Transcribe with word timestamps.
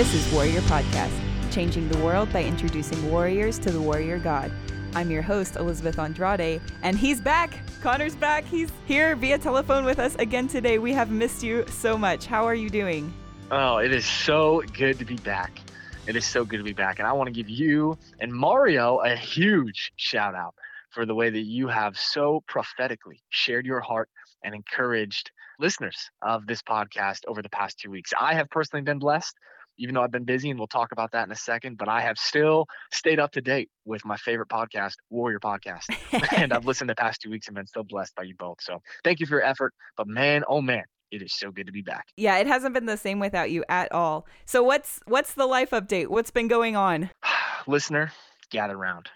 This 0.00 0.14
is 0.14 0.32
Warrior 0.32 0.62
Podcast, 0.62 1.12
changing 1.52 1.86
the 1.90 1.98
world 1.98 2.32
by 2.32 2.42
introducing 2.42 3.10
warriors 3.10 3.58
to 3.58 3.70
the 3.70 3.82
warrior 3.82 4.18
God. 4.18 4.50
I'm 4.94 5.10
your 5.10 5.20
host, 5.20 5.56
Elizabeth 5.56 5.98
Andrade, 5.98 6.62
and 6.82 6.98
he's 6.98 7.20
back. 7.20 7.58
Connor's 7.82 8.16
back. 8.16 8.46
He's 8.46 8.72
here 8.86 9.14
via 9.14 9.36
telephone 9.36 9.84
with 9.84 9.98
us 9.98 10.14
again 10.14 10.48
today. 10.48 10.78
We 10.78 10.94
have 10.94 11.10
missed 11.10 11.42
you 11.42 11.66
so 11.66 11.98
much. 11.98 12.24
How 12.24 12.46
are 12.46 12.54
you 12.54 12.70
doing? 12.70 13.12
Oh, 13.50 13.76
it 13.76 13.92
is 13.92 14.06
so 14.06 14.62
good 14.72 14.98
to 15.00 15.04
be 15.04 15.16
back. 15.16 15.60
It 16.06 16.16
is 16.16 16.24
so 16.24 16.46
good 16.46 16.56
to 16.56 16.64
be 16.64 16.72
back. 16.72 16.98
And 16.98 17.06
I 17.06 17.12
want 17.12 17.26
to 17.26 17.34
give 17.34 17.50
you 17.50 17.98
and 18.20 18.32
Mario 18.32 19.00
a 19.00 19.14
huge 19.14 19.92
shout 19.96 20.34
out 20.34 20.54
for 20.88 21.04
the 21.04 21.14
way 21.14 21.28
that 21.28 21.44
you 21.44 21.68
have 21.68 21.98
so 21.98 22.42
prophetically 22.48 23.22
shared 23.28 23.66
your 23.66 23.80
heart 23.80 24.08
and 24.44 24.54
encouraged 24.54 25.30
listeners 25.58 26.10
of 26.22 26.46
this 26.46 26.62
podcast 26.62 27.18
over 27.28 27.42
the 27.42 27.50
past 27.50 27.78
two 27.78 27.90
weeks. 27.90 28.14
I 28.18 28.32
have 28.32 28.48
personally 28.48 28.82
been 28.82 28.98
blessed, 28.98 29.36
even 29.80 29.94
though 29.94 30.02
I've 30.02 30.12
been 30.12 30.24
busy, 30.24 30.50
and 30.50 30.60
we'll 30.60 30.68
talk 30.68 30.92
about 30.92 31.12
that 31.12 31.26
in 31.26 31.32
a 31.32 31.36
second, 31.36 31.78
but 31.78 31.88
I 31.88 32.02
have 32.02 32.18
still 32.18 32.66
stayed 32.92 33.18
up 33.18 33.32
to 33.32 33.40
date 33.40 33.70
with 33.84 34.04
my 34.04 34.16
favorite 34.16 34.48
podcast, 34.48 34.94
Warrior 35.08 35.40
Podcast. 35.40 35.86
and 36.36 36.52
I've 36.52 36.66
listened 36.66 36.90
the 36.90 36.94
past 36.94 37.22
two 37.22 37.30
weeks 37.30 37.48
and 37.48 37.56
been 37.56 37.66
so 37.66 37.82
blessed 37.82 38.14
by 38.14 38.24
you 38.24 38.34
both. 38.38 38.58
So 38.60 38.80
thank 39.02 39.18
you 39.18 39.26
for 39.26 39.34
your 39.34 39.44
effort. 39.44 39.72
But 39.96 40.06
man, 40.06 40.44
oh 40.46 40.60
man, 40.60 40.84
it 41.10 41.22
is 41.22 41.32
so 41.34 41.50
good 41.50 41.66
to 41.66 41.72
be 41.72 41.82
back. 41.82 42.06
Yeah, 42.16 42.36
it 42.38 42.46
hasn't 42.46 42.74
been 42.74 42.86
the 42.86 42.98
same 42.98 43.18
without 43.18 43.50
you 43.50 43.64
at 43.68 43.90
all. 43.90 44.26
So 44.44 44.62
what's 44.62 45.00
what's 45.06 45.34
the 45.34 45.46
life 45.46 45.70
update? 45.70 46.08
What's 46.08 46.30
been 46.30 46.48
going 46.48 46.76
on? 46.76 47.10
Listener, 47.66 48.12
gather 48.50 48.76
round. 48.76 49.08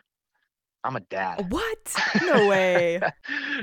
I'm 0.82 0.96
a 0.96 1.00
dad. 1.00 1.50
What? 1.50 1.96
No 2.22 2.46
way. 2.48 3.00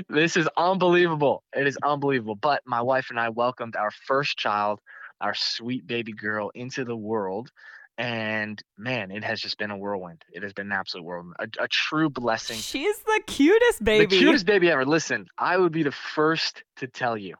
this 0.08 0.36
is 0.36 0.48
unbelievable. 0.56 1.42
It 1.54 1.66
is 1.66 1.78
unbelievable. 1.82 2.34
But 2.34 2.62
my 2.66 2.80
wife 2.82 3.06
and 3.10 3.18
I 3.18 3.28
welcomed 3.28 3.76
our 3.76 3.90
first 4.06 4.36
child, 4.36 4.80
our 5.22 5.34
sweet 5.34 5.86
baby 5.86 6.12
girl, 6.12 6.50
into 6.54 6.84
the 6.84 6.96
world. 6.96 7.50
And 7.98 8.60
man, 8.78 9.10
it 9.10 9.22
has 9.22 9.40
just 9.40 9.58
been 9.58 9.70
a 9.70 9.76
whirlwind. 9.76 10.24
It 10.32 10.42
has 10.42 10.52
been 10.52 10.66
an 10.66 10.72
absolute 10.72 11.04
whirlwind. 11.04 11.36
A, 11.38 11.64
a 11.64 11.68
true 11.68 12.10
blessing. 12.10 12.56
She's 12.56 12.98
the 12.98 13.20
cutest 13.26 13.84
baby. 13.84 14.06
The 14.06 14.18
cutest 14.18 14.46
baby 14.46 14.70
ever. 14.70 14.84
Listen, 14.84 15.26
I 15.38 15.56
would 15.56 15.72
be 15.72 15.82
the 15.82 15.92
first 15.92 16.64
to 16.76 16.86
tell 16.86 17.16
you 17.16 17.36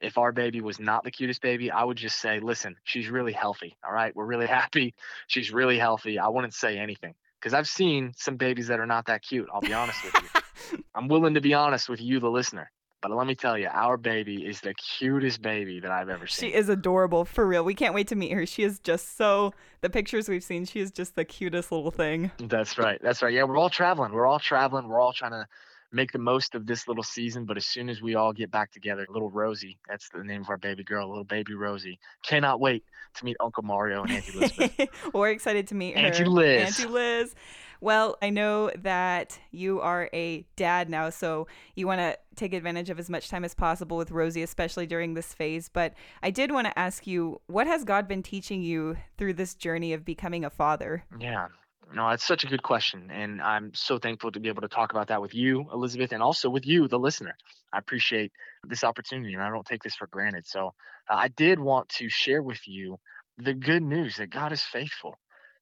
if 0.00 0.18
our 0.18 0.32
baby 0.32 0.60
was 0.60 0.78
not 0.78 1.04
the 1.04 1.10
cutest 1.10 1.42
baby, 1.42 1.70
I 1.70 1.82
would 1.82 1.96
just 1.96 2.20
say, 2.20 2.40
listen, 2.40 2.76
she's 2.84 3.08
really 3.08 3.32
healthy. 3.32 3.76
All 3.84 3.92
right. 3.92 4.14
We're 4.14 4.26
really 4.26 4.46
happy. 4.62 4.94
She's 5.26 5.52
really 5.52 5.78
healthy. 5.78 6.18
I 6.18 6.28
wouldn't 6.28 6.54
say 6.54 6.78
anything 6.78 7.14
because 7.40 7.54
I've 7.54 7.68
seen 7.68 8.12
some 8.16 8.36
babies 8.36 8.68
that 8.68 8.80
are 8.80 8.86
not 8.86 9.06
that 9.06 9.22
cute. 9.22 9.48
I'll 9.52 9.60
be 9.60 9.72
honest 9.72 10.04
with 10.04 10.14
you. 10.14 10.84
I'm 10.94 11.08
willing 11.08 11.34
to 11.34 11.40
be 11.40 11.54
honest 11.54 11.88
with 11.88 12.00
you, 12.00 12.20
the 12.20 12.30
listener. 12.30 12.70
But 13.02 13.10
let 13.10 13.26
me 13.26 13.34
tell 13.34 13.58
you, 13.58 13.68
our 13.70 13.96
baby 13.96 14.46
is 14.46 14.60
the 14.60 14.74
cutest 14.74 15.42
baby 15.42 15.80
that 15.80 15.90
I've 15.90 16.08
ever 16.08 16.26
seen. 16.26 16.50
She 16.50 16.56
is 16.56 16.68
adorable, 16.68 17.24
for 17.24 17.46
real. 17.46 17.62
We 17.62 17.74
can't 17.74 17.94
wait 17.94 18.08
to 18.08 18.16
meet 18.16 18.32
her. 18.32 18.46
She 18.46 18.62
is 18.62 18.78
just 18.78 19.16
so, 19.16 19.52
the 19.82 19.90
pictures 19.90 20.28
we've 20.28 20.42
seen, 20.42 20.64
she 20.64 20.80
is 20.80 20.90
just 20.90 21.14
the 21.14 21.24
cutest 21.24 21.70
little 21.70 21.90
thing. 21.90 22.30
That's 22.38 22.78
right. 22.78 22.98
That's 23.02 23.22
right. 23.22 23.32
Yeah, 23.32 23.44
we're 23.44 23.58
all 23.58 23.70
traveling. 23.70 24.12
We're 24.12 24.26
all 24.26 24.38
traveling. 24.38 24.88
We're 24.88 25.00
all 25.00 25.12
trying 25.12 25.32
to 25.32 25.46
make 25.92 26.12
the 26.12 26.18
most 26.18 26.54
of 26.54 26.66
this 26.66 26.88
little 26.88 27.02
season. 27.02 27.44
But 27.44 27.56
as 27.56 27.66
soon 27.66 27.88
as 27.88 28.02
we 28.02 28.14
all 28.14 28.32
get 28.32 28.50
back 28.50 28.72
together, 28.72 29.06
little 29.08 29.30
Rosie, 29.30 29.78
that's 29.88 30.08
the 30.10 30.22
name 30.22 30.42
of 30.42 30.50
our 30.50 30.56
baby 30.58 30.84
girl, 30.84 31.08
little 31.08 31.24
baby 31.24 31.54
Rosie, 31.54 31.98
cannot 32.22 32.60
wait 32.60 32.84
to 33.14 33.24
meet 33.24 33.36
Uncle 33.40 33.62
Mario 33.62 34.02
and 34.02 34.12
Auntie 34.12 34.32
Elizabeth. 34.36 34.88
We're 35.12 35.30
excited 35.30 35.66
to 35.68 35.74
meet 35.74 35.94
Auntie 35.94 36.24
her. 36.24 36.28
Liz. 36.28 36.78
Auntie 36.80 36.92
Liz. 36.92 37.34
Well, 37.80 38.16
I 38.22 38.30
know 38.30 38.70
that 38.78 39.38
you 39.50 39.80
are 39.80 40.08
a 40.12 40.46
dad 40.56 40.88
now, 40.88 41.10
so 41.10 41.46
you 41.74 41.86
want 41.86 42.00
to 42.00 42.18
take 42.34 42.54
advantage 42.54 42.90
of 42.90 42.98
as 42.98 43.10
much 43.10 43.28
time 43.28 43.44
as 43.44 43.54
possible 43.54 43.96
with 43.96 44.10
Rosie, 44.10 44.42
especially 44.42 44.86
during 44.86 45.14
this 45.14 45.34
phase. 45.34 45.68
But 45.68 45.94
I 46.22 46.30
did 46.30 46.52
want 46.52 46.66
to 46.66 46.78
ask 46.78 47.06
you, 47.06 47.40
what 47.46 47.66
has 47.66 47.84
God 47.84 48.08
been 48.08 48.22
teaching 48.22 48.62
you 48.62 48.96
through 49.18 49.34
this 49.34 49.54
journey 49.54 49.92
of 49.92 50.04
becoming 50.04 50.44
a 50.44 50.50
father? 50.50 51.04
Yeah, 51.20 51.48
no, 51.92 52.10
that's 52.10 52.26
such 52.26 52.44
a 52.44 52.48
good 52.48 52.62
question. 52.62 53.10
And 53.10 53.40
I'm 53.40 53.72
so 53.74 53.98
thankful 53.98 54.32
to 54.32 54.40
be 54.40 54.48
able 54.48 54.62
to 54.62 54.68
talk 54.68 54.92
about 54.92 55.08
that 55.08 55.22
with 55.22 55.34
you, 55.34 55.66
Elizabeth, 55.72 56.12
and 56.12 56.22
also 56.22 56.50
with 56.50 56.66
you, 56.66 56.88
the 56.88 56.98
listener. 56.98 57.36
I 57.72 57.78
appreciate 57.78 58.32
this 58.66 58.84
opportunity 58.84 59.34
and 59.34 59.42
I 59.42 59.50
don't 59.50 59.66
take 59.66 59.82
this 59.82 59.94
for 59.94 60.08
granted. 60.08 60.46
So 60.46 60.74
uh, 61.08 61.14
I 61.14 61.28
did 61.28 61.58
want 61.60 61.88
to 61.90 62.08
share 62.08 62.42
with 62.42 62.66
you 62.66 62.98
the 63.38 63.54
good 63.54 63.82
news 63.82 64.16
that 64.16 64.30
God 64.30 64.52
is 64.52 64.62
faithful. 64.62 65.18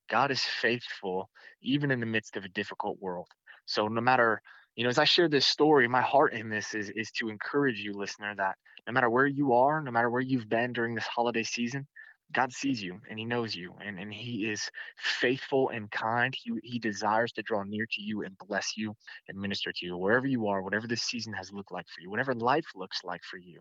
God 0.09 0.31
is 0.31 0.43
faithful 0.43 1.29
even 1.63 1.91
in 1.91 2.01
the 2.01 2.07
midst 2.07 2.37
of 2.37 2.45
a 2.45 2.49
difficult 2.49 2.99
world. 3.01 3.29
So 3.67 3.89
no 3.89 4.01
matter, 4.01 4.41
you 4.77 4.85
know, 4.85 4.91
as 4.91 4.99
I 4.99 5.05
share 5.05 5.29
this 5.29 5.47
story, 5.47 5.89
my 5.89 6.03
heart 6.03 6.33
in 6.35 6.49
this 6.51 6.75
is 6.75 6.91
is 6.91 7.11
to 7.13 7.29
encourage 7.29 7.81
you, 7.81 7.95
listener, 7.95 8.35
that 8.37 8.57
no 8.87 8.93
matter 8.93 9.11
where 9.11 9.27
you 9.27 9.55
are, 9.55 9.81
no 9.81 9.91
matter 9.91 10.11
where 10.11 10.21
you've 10.21 10.49
been 10.49 10.73
during 10.73 10.95
this 10.95 11.07
holiday 11.07 11.43
season, 11.43 11.87
God 12.33 12.53
sees 12.53 12.83
you 12.83 13.01
and 13.09 13.19
he 13.19 13.25
knows 13.25 13.55
you 13.55 13.75
and, 13.85 13.99
and 13.99 14.13
he 14.13 14.51
is 14.51 14.69
faithful 14.97 15.69
and 15.71 15.91
kind. 15.91 16.35
He, 16.37 16.53
he 16.63 16.79
desires 16.79 17.33
to 17.33 17.43
draw 17.43 17.63
near 17.63 17.87
to 17.91 18.03
you 18.03 18.23
and 18.23 18.37
bless 18.49 18.77
you 18.77 18.95
and 19.29 19.39
minister 19.39 19.73
to 19.73 19.87
you 19.87 19.97
wherever 19.97 20.27
you 20.27 20.49
are, 20.49 20.63
whatever 20.63 20.87
this 20.87 21.03
season 21.03 21.33
has 21.35 21.53
looked 21.53 21.73
like 21.73 21.87
for 21.87 22.01
you, 22.01 22.11
whatever 22.11 22.35
life 22.35 22.67
looks 22.75 23.01
like 23.05 23.23
for 23.23 23.39
you. 23.39 23.61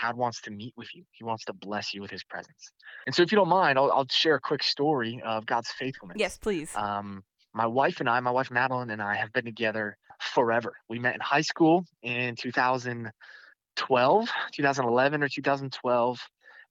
God 0.00 0.16
wants 0.16 0.40
to 0.42 0.50
meet 0.50 0.74
with 0.76 0.88
you. 0.94 1.04
He 1.12 1.24
wants 1.24 1.44
to 1.46 1.52
bless 1.52 1.94
you 1.94 2.00
with 2.02 2.10
his 2.10 2.24
presence. 2.24 2.72
And 3.06 3.14
so 3.14 3.22
if 3.22 3.30
you 3.30 3.36
don't 3.36 3.48
mind, 3.48 3.78
I'll, 3.78 3.92
I'll 3.92 4.08
share 4.10 4.34
a 4.36 4.40
quick 4.40 4.62
story 4.62 5.22
of 5.24 5.46
God's 5.46 5.70
faithfulness. 5.70 6.16
Yes, 6.18 6.36
please. 6.38 6.74
Um, 6.74 7.22
my 7.52 7.66
wife 7.66 8.00
and 8.00 8.08
I, 8.08 8.18
my 8.20 8.32
wife 8.32 8.50
Madeline 8.50 8.90
and 8.90 9.00
I 9.00 9.14
have 9.14 9.32
been 9.32 9.44
together 9.44 9.96
forever. 10.20 10.74
We 10.88 10.98
met 10.98 11.14
in 11.14 11.20
high 11.20 11.42
school 11.42 11.84
in 12.02 12.34
2012, 12.36 14.28
2011 14.52 15.22
or 15.22 15.28
2012 15.28 16.20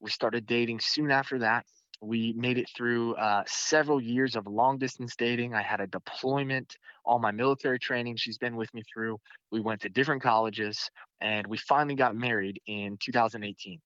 we 0.04 0.10
started 0.10 0.46
dating 0.46 0.82
soon 0.82 1.10
after 1.10 1.40
that. 1.40 1.66
We 2.02 2.34
made 2.36 2.58
it 2.58 2.70
through 2.76 3.16
uh, 3.16 3.44
several 3.48 4.02
years 4.02 4.36
of 4.36 4.46
long 4.46 4.78
distance 4.78 5.16
dating. 5.16 5.54
I 5.54 5.62
had 5.62 5.80
a 5.80 5.88
deployment, 5.88 6.76
all 7.06 7.18
my 7.18 7.32
military 7.32 7.80
training 7.80 8.18
she's 8.18 8.38
been 8.38 8.58
with 8.58 8.72
me 8.74 8.84
through. 8.94 9.18
We 9.52 9.62
went 9.62 9.80
to 9.82 9.90
different 9.90 10.22
colleges 10.22 10.90
and 11.22 11.48
we 11.48 11.58
finally 11.58 11.96
got 11.96 12.18
married 12.18 12.60
in 12.68 12.98
2018. 13.02 13.80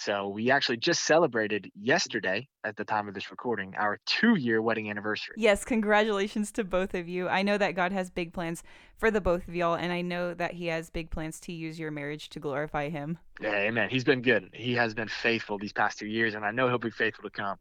So 0.00 0.28
we 0.28 0.52
actually 0.52 0.76
just 0.76 1.02
celebrated 1.02 1.72
yesterday, 1.74 2.46
at 2.62 2.76
the 2.76 2.84
time 2.84 3.08
of 3.08 3.14
this 3.14 3.32
recording, 3.32 3.74
our 3.76 3.98
two 4.06 4.36
year 4.36 4.62
wedding 4.62 4.88
anniversary. 4.88 5.34
Yes, 5.36 5.64
congratulations 5.64 6.52
to 6.52 6.62
both 6.62 6.94
of 6.94 7.08
you. 7.08 7.28
I 7.28 7.42
know 7.42 7.58
that 7.58 7.72
God 7.72 7.90
has 7.90 8.08
big 8.08 8.32
plans 8.32 8.62
for 8.96 9.10
the 9.10 9.20
both 9.20 9.48
of 9.48 9.56
y'all, 9.56 9.74
and 9.74 9.92
I 9.92 10.02
know 10.02 10.34
that 10.34 10.54
He 10.54 10.66
has 10.66 10.88
big 10.88 11.10
plans 11.10 11.40
to 11.40 11.52
use 11.52 11.80
your 11.80 11.90
marriage 11.90 12.28
to 12.30 12.38
glorify 12.38 12.90
Him. 12.90 13.18
Yeah, 13.40 13.54
amen. 13.54 13.88
He's 13.90 14.04
been 14.04 14.22
good. 14.22 14.50
He 14.52 14.74
has 14.74 14.94
been 14.94 15.08
faithful 15.08 15.58
these 15.58 15.72
past 15.72 15.98
two 15.98 16.06
years, 16.06 16.36
and 16.36 16.44
I 16.44 16.52
know 16.52 16.68
He'll 16.68 16.78
be 16.78 16.90
faithful 16.90 17.28
to 17.28 17.30
come. 17.30 17.56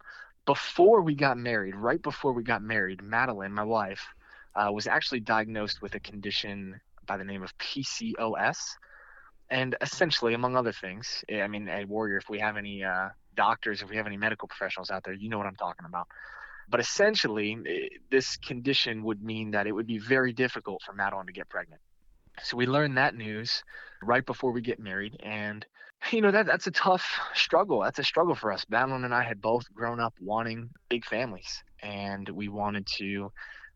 Before 0.46 1.02
we 1.02 1.16
got 1.16 1.40
married, 1.40 1.76
right 1.76 2.02
before 2.02 2.34
we 2.34 2.44
got 2.44 2.62
married, 2.62 3.02
Madeline, 3.02 3.52
my 3.52 3.64
wife, 3.64 4.06
uh, 4.56 4.72
was 4.72 4.86
actually 4.86 5.22
diagnosed 5.22 5.82
with 5.82 5.96
a 5.96 6.00
condition 6.00 6.80
by 7.08 7.18
the 7.18 7.24
name 7.24 7.42
of 7.42 7.58
PCOS 7.58 8.58
and 9.50 9.76
essentially, 9.82 10.34
among 10.34 10.56
other 10.56 10.72
things, 10.72 11.24
eh, 11.30 11.42
I 11.42 11.48
mean, 11.48 11.70
a 11.70 11.86
warrior, 11.86 12.18
if 12.18 12.30
we 12.30 12.40
have 12.40 12.58
any 12.58 12.84
uh, 12.84 13.10
doctors, 13.36 13.82
if 13.82 13.90
we 13.90 13.96
have 13.96 14.08
any 14.08 14.18
medical 14.18 14.48
professionals 14.48 14.92
out 14.92 15.04
there, 15.04 15.14
you 15.14 15.30
know 15.30 15.38
what 15.38 15.48
I'm 15.48 15.56
talking 15.56 15.86
about. 15.86 16.08
But 16.70 16.82
essentially, 16.82 17.58
eh, 17.68 17.88
this 18.12 18.38
condition 18.38 19.04
would 19.04 19.24
mean 19.24 19.52
that 19.52 19.68
it 19.68 19.72
would 19.72 19.88
be 19.88 20.00
very 20.00 20.34
difficult 20.34 20.82
for 20.86 20.94
Madeline 20.94 21.28
to 21.28 21.32
get 21.32 21.48
pregnant. 21.50 21.82
So 22.44 22.58
we 22.58 22.68
learned 22.68 22.98
that 22.98 23.16
news 23.16 23.64
right 24.04 24.26
before 24.26 24.52
we 24.52 24.62
get 24.62 24.80
married, 24.80 25.16
and 25.24 25.66
you 26.12 26.22
know 26.22 26.32
that 26.32 26.46
that's 26.46 26.68
a 26.68 26.72
tough 26.72 27.20
struggle. 27.34 27.82
That's 27.82 28.00
a 28.00 28.04
struggle 28.04 28.36
for 28.36 28.52
us. 28.52 28.66
Madeline 28.70 29.06
and 29.06 29.14
I 29.14 29.24
had 29.24 29.42
both 29.42 29.66
grown 29.74 30.00
up 30.00 30.14
wanting 30.22 30.70
big 30.90 31.06
families, 31.06 31.64
and 31.82 32.28
we 32.30 32.50
wanted 32.50 32.86
to 32.98 33.32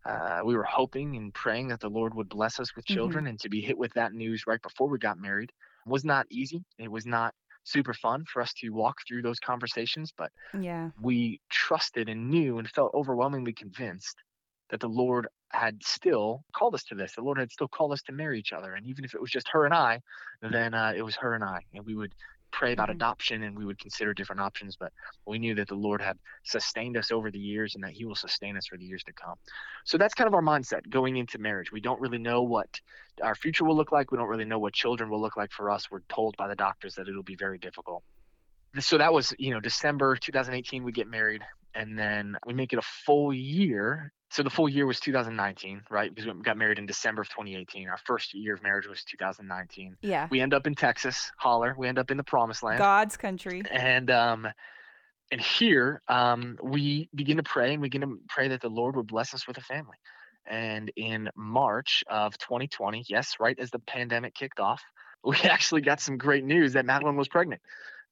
uh, 0.06 0.42
we 0.44 0.56
were 0.56 0.64
hoping 0.64 1.16
and 1.16 1.34
praying 1.34 1.68
that 1.70 1.80
the 1.80 1.90
Lord 1.90 2.14
would 2.14 2.30
bless 2.30 2.60
us 2.60 2.76
with 2.76 2.86
mm-hmm. 2.86 2.96
children, 2.96 3.24
mm-hmm. 3.24 3.32
and 3.32 3.40
to 3.42 3.50
be 3.50 3.62
hit 3.62 3.78
with 3.78 3.94
that 3.94 4.14
news 4.14 4.44
right 4.48 4.62
before 4.62 4.90
we 4.90 4.98
got 4.98 5.20
married 5.20 5.52
was 5.86 6.04
not 6.04 6.26
easy. 6.30 6.64
It 6.78 6.92
was 6.92 7.06
not 7.06 7.34
super 7.64 7.94
fun 7.94 8.26
for 8.26 8.42
us 8.42 8.54
to 8.54 8.70
walk 8.70 8.98
through 9.08 9.22
those 9.22 9.40
conversations, 9.40 10.12
but 10.18 10.32
yeah, 10.60 10.90
we 11.02 11.40
trusted 11.50 12.10
and 12.10 12.30
knew 12.30 12.58
and 12.58 12.70
felt 12.70 12.94
overwhelmingly 12.94 13.54
convinced 13.54 14.18
that 14.70 14.80
the 14.80 14.88
Lord 14.88 15.28
had 15.52 15.84
still 15.84 16.44
called 16.54 16.74
us 16.74 16.84
to 16.86 16.96
this. 16.96 17.14
The 17.14 17.22
Lord 17.22 17.38
had 17.38 17.52
still 17.52 17.68
called 17.68 17.92
us 17.92 18.02
to 18.04 18.14
marry 18.14 18.40
each 18.40 18.54
other, 18.54 18.74
and 18.74 18.88
even 18.88 19.06
if 19.06 19.14
it 19.14 19.22
was 19.22 19.30
just 19.30 19.50
her 19.50 19.66
and 19.66 19.74
I, 19.74 20.02
then 20.42 20.74
uh, 20.74 20.94
it 20.96 21.04
was 21.04 21.16
her 21.18 21.36
and 21.36 21.44
I, 21.44 21.60
and 21.74 21.86
we 21.86 21.96
would 21.96 22.16
pray 22.52 22.74
about 22.74 22.90
mm-hmm. 22.90 22.98
adoption 22.98 23.44
and 23.44 23.58
we 23.58 23.66
would 23.66 23.80
consider 23.80 24.14
different 24.14 24.42
options, 24.42 24.76
but 24.76 24.92
we 25.26 25.40
knew 25.40 25.56
that 25.56 25.68
the 25.68 25.76
Lord 25.76 26.02
had 26.02 26.18
sustained 26.44 26.98
us 26.98 27.12
over 27.12 27.32
the 27.32 27.40
years 27.40 27.76
and 27.76 27.84
that 27.84 27.92
He 27.92 28.06
will 28.06 28.16
sustain 28.16 28.58
us 28.58 28.68
for 28.68 28.78
the 28.78 28.86
years 28.86 29.04
to 29.06 29.14
come. 29.14 29.36
So 29.86 29.98
that's 29.98 30.14
kind 30.14 30.28
of 30.28 30.34
our 30.34 30.42
mindset 30.42 30.90
going 30.90 31.18
into 31.18 31.40
marriage. 31.40 31.72
We 31.72 31.82
don't 31.82 32.00
really 32.00 32.18
know 32.18 32.44
what 32.44 32.70
our 33.22 33.36
future 33.36 33.66
will 33.66 33.76
look 33.76 33.92
like. 33.92 34.12
We 34.12 34.18
don't 34.18 34.28
really 34.28 34.46
know 34.46 34.60
what 34.60 34.74
children 34.74 35.10
will 35.10 35.22
look 35.22 35.38
like 35.38 35.52
for 35.52 35.70
us. 35.70 35.90
We're 35.90 36.02
told 36.10 36.36
by 36.38 36.48
the 36.48 36.56
doctors 36.56 36.96
that 36.96 37.08
it'll 37.08 37.24
be 37.24 37.36
very 37.36 37.58
difficult. 37.58 38.04
So 38.80 38.98
that 38.98 39.12
was, 39.12 39.34
you 39.38 39.54
know, 39.54 39.60
December 39.60 40.16
2018, 40.16 40.84
we 40.84 40.92
get 40.92 41.08
married 41.08 41.42
and 41.76 41.98
then 41.98 42.38
we 42.46 42.54
make 42.54 42.74
it 42.74 42.80
a 42.80 42.84
full 43.06 43.34
year 43.34 44.14
so 44.32 44.44
the 44.44 44.50
full 44.50 44.70
year 44.70 44.86
was 44.86 45.02
2019, 45.02 45.82
right? 45.90 46.14
Because 46.14 46.34
we 46.34 46.42
got 46.42 46.58
married 46.58 46.80
in 46.80 46.86
December 46.86 47.22
of 47.22 47.30
2018. 47.30 47.90
Our 47.90 47.98
first 48.06 48.34
year 48.34 48.54
of 48.54 48.64
marriage 48.64 48.88
was 48.88 49.04
2019. 49.04 49.98
Yeah. 50.02 50.30
We 50.32 50.40
end 50.40 50.54
up 50.54 50.66
in 50.66 50.74
Texas, 50.74 51.30
holler. 51.38 51.76
We 51.78 51.90
end 51.90 52.00
up 52.00 52.12
in 52.12 52.18
the 52.18 52.24
promised 52.24 52.64
land. 52.64 52.78
God's 52.78 53.18
country. 53.18 53.62
And 53.70 54.10
um, 54.10 54.48
and 55.34 55.42
here 55.42 56.02
um, 56.08 56.58
we 56.64 57.10
begin 57.14 57.38
to 57.38 57.44
pray 57.44 57.74
and 57.74 57.82
we 57.82 57.90
begin 57.90 58.08
to 58.08 58.18
pray 58.30 58.48
that 58.48 58.62
the 58.62 58.70
Lord 58.70 58.96
would 58.96 59.08
bless 59.08 59.34
us 59.34 59.46
with 59.48 59.58
a 59.58 59.62
family. 59.62 59.98
And 60.46 60.92
in 60.96 61.30
March 61.36 62.02
of 62.10 62.38
2020, 62.38 63.04
yes, 63.10 63.36
right 63.38 63.60
as 63.60 63.70
the 63.70 63.80
pandemic 63.80 64.34
kicked 64.34 64.62
off, 64.62 64.82
we 65.26 65.36
actually 65.44 65.82
got 65.82 66.00
some 66.00 66.18
great 66.18 66.46
news 66.46 66.74
that 66.74 66.86
Madeline 66.86 67.18
was 67.18 67.28
pregnant. 67.28 67.62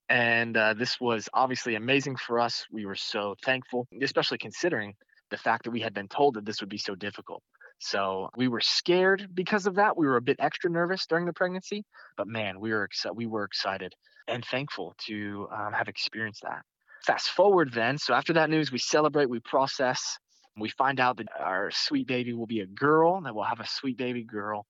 And 0.10 0.57
uh, 0.57 0.74
this 0.74 1.00
was 1.00 1.30
obviously 1.33 1.75
amazing 1.75 2.18
for 2.18 2.39
us. 2.39 2.65
We 2.72 2.86
were 2.86 2.95
so 2.95 3.36
thankful, 3.45 3.88
especially 4.01 4.39
considering 4.39 4.95
the 5.29 5.37
fact 5.37 5.63
that 5.63 5.71
we 5.71 5.81
had 5.81 5.93
been 5.93 6.07
told 6.07 6.35
that 6.35 6.45
this 6.45 6.61
would 6.61 6.69
be 6.69 6.77
so 6.77 6.95
difficult. 6.95 7.43
So 7.79 8.29
we 8.35 8.47
were 8.47 8.61
scared 8.61 9.29
because 9.33 9.65
of 9.65 9.75
that. 9.75 9.95
We 9.95 10.05
were 10.05 10.17
a 10.17 10.21
bit 10.21 10.37
extra 10.39 10.69
nervous 10.69 11.05
during 11.05 11.25
the 11.25 11.33
pregnancy, 11.33 11.85
but 12.17 12.27
man, 12.27 12.59
we 12.59 12.71
were. 12.71 12.89
We 13.13 13.25
were 13.25 13.45
excited 13.45 13.93
and 14.27 14.43
thankful 14.45 14.95
to 15.07 15.47
um, 15.51 15.73
have 15.73 15.87
experienced 15.87 16.43
that. 16.43 16.61
Fast 17.05 17.29
forward 17.29 17.71
then. 17.73 17.97
So 17.97 18.13
after 18.13 18.33
that 18.33 18.49
news, 18.49 18.71
we 18.71 18.77
celebrate, 18.77 19.29
we 19.29 19.39
process, 19.39 20.17
we 20.57 20.69
find 20.69 20.99
out 20.99 21.17
that 21.17 21.27
our 21.39 21.71
sweet 21.71 22.07
baby 22.07 22.33
will 22.33 22.45
be 22.45 22.59
a 22.59 22.65
girl, 22.65 23.21
that 23.21 23.33
we'll 23.33 23.45
have 23.45 23.61
a 23.61 23.67
sweet 23.67 23.97
baby 23.97 24.23
girl, 24.23 24.65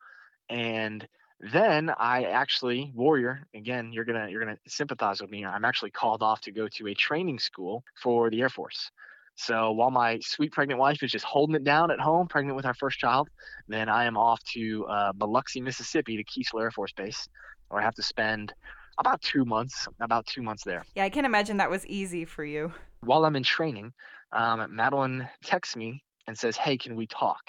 and 0.49 1.07
then 1.39 1.89
I 1.97 2.23
actually 2.23 2.91
warrior 2.93 3.47
again. 3.55 3.93
You're 3.93 4.05
gonna 4.05 4.27
you're 4.29 4.43
gonna 4.43 4.57
sympathize 4.67 5.21
with 5.21 5.31
me. 5.31 5.45
I'm 5.45 5.63
actually 5.63 5.91
called 5.91 6.21
off 6.21 6.41
to 6.41 6.51
go 6.51 6.67
to 6.67 6.87
a 6.87 6.93
training 6.93 7.39
school 7.39 7.83
for 8.01 8.29
the 8.29 8.41
Air 8.41 8.49
Force. 8.49 8.91
So 9.39 9.71
while 9.71 9.89
my 9.89 10.19
sweet 10.19 10.51
pregnant 10.51 10.81
wife 10.81 11.01
is 11.01 11.11
just 11.11 11.23
holding 11.23 11.55
it 11.55 11.63
down 11.63 11.91
at 11.91 11.99
home, 11.99 12.27
pregnant 12.27 12.57
with 12.57 12.65
our 12.65 12.73
first 12.73 12.99
child, 12.99 13.29
then 13.69 13.87
I 13.87 14.03
am 14.03 14.17
off 14.17 14.43
to 14.53 14.85
uh, 14.87 15.13
Biloxi, 15.13 15.61
Mississippi, 15.61 16.17
to 16.17 16.23
Keesler 16.25 16.63
Air 16.63 16.71
Force 16.71 16.91
Base, 16.91 17.29
where 17.69 17.81
I 17.81 17.85
have 17.85 17.95
to 17.95 18.03
spend 18.03 18.53
about 18.97 19.21
two 19.21 19.45
months. 19.45 19.87
About 20.01 20.25
two 20.25 20.41
months 20.41 20.65
there. 20.65 20.83
Yeah, 20.93 21.05
I 21.05 21.09
can 21.09 21.23
imagine 21.23 21.55
that 21.57 21.69
was 21.69 21.87
easy 21.87 22.25
for 22.25 22.43
you. 22.43 22.73
While 22.99 23.23
I'm 23.23 23.37
in 23.37 23.43
training, 23.43 23.93
um, 24.33 24.75
Madeline 24.75 25.29
texts 25.41 25.77
me 25.77 26.03
and 26.27 26.37
says, 26.37 26.57
"Hey, 26.57 26.77
can 26.77 26.97
we 26.97 27.07
talk?" 27.07 27.39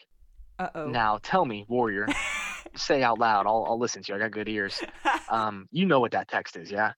Uh 0.60 0.68
oh. 0.76 0.86
Now 0.86 1.18
tell 1.20 1.44
me, 1.44 1.66
warrior, 1.68 2.06
say 2.76 3.02
out 3.02 3.18
loud. 3.18 3.48
I'll, 3.48 3.66
I'll 3.68 3.80
listen 3.80 4.04
to 4.04 4.12
you. 4.12 4.16
I 4.16 4.20
got 4.20 4.30
good 4.30 4.48
ears. 4.48 4.80
Um, 5.28 5.68
you 5.70 5.86
know 5.86 6.00
what 6.00 6.10
that 6.10 6.26
text 6.26 6.56
is, 6.56 6.72
yeah? 6.72 6.90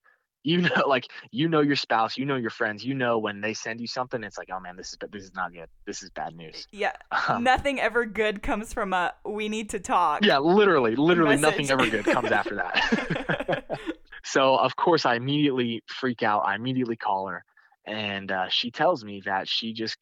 You 0.44 0.62
know, 0.62 0.70
like 0.86 1.08
you 1.30 1.48
know 1.48 1.60
your 1.60 1.76
spouse, 1.76 2.16
you 2.16 2.24
know 2.24 2.36
your 2.36 2.50
friends, 2.50 2.84
you 2.84 2.94
know 2.94 3.18
when 3.18 3.40
they 3.40 3.54
send 3.54 3.80
you 3.80 3.86
something, 3.86 4.22
it's 4.24 4.38
like, 4.38 4.48
oh 4.52 4.60
man, 4.60 4.76
this 4.76 4.88
is 4.88 4.98
this 5.10 5.24
is 5.24 5.34
not 5.34 5.52
good. 5.52 5.68
This 5.86 6.02
is 6.02 6.10
bad 6.10 6.34
news. 6.34 6.66
Yeah. 6.72 6.92
Um, 7.28 7.44
nothing 7.44 7.80
ever 7.80 8.04
good 8.04 8.42
comes 8.42 8.72
from 8.72 8.92
a 8.92 9.14
we 9.24 9.48
need 9.48 9.70
to 9.70 9.80
talk. 9.80 10.24
Yeah, 10.24 10.38
literally, 10.38 10.96
literally 10.96 11.36
nothing 11.36 11.70
ever 11.70 11.88
good 11.88 12.04
comes 12.04 12.32
after 12.32 12.56
that. 12.56 13.80
so 14.24 14.56
of 14.56 14.76
course 14.76 15.06
I 15.06 15.14
immediately 15.14 15.82
freak 15.86 16.22
out. 16.22 16.42
I 16.46 16.54
immediately 16.54 16.96
call 16.96 17.28
her 17.28 17.44
and 17.84 18.30
uh, 18.30 18.48
she 18.48 18.70
tells 18.70 19.04
me 19.04 19.22
that 19.24 19.48
she 19.48 19.72
just 19.72 19.98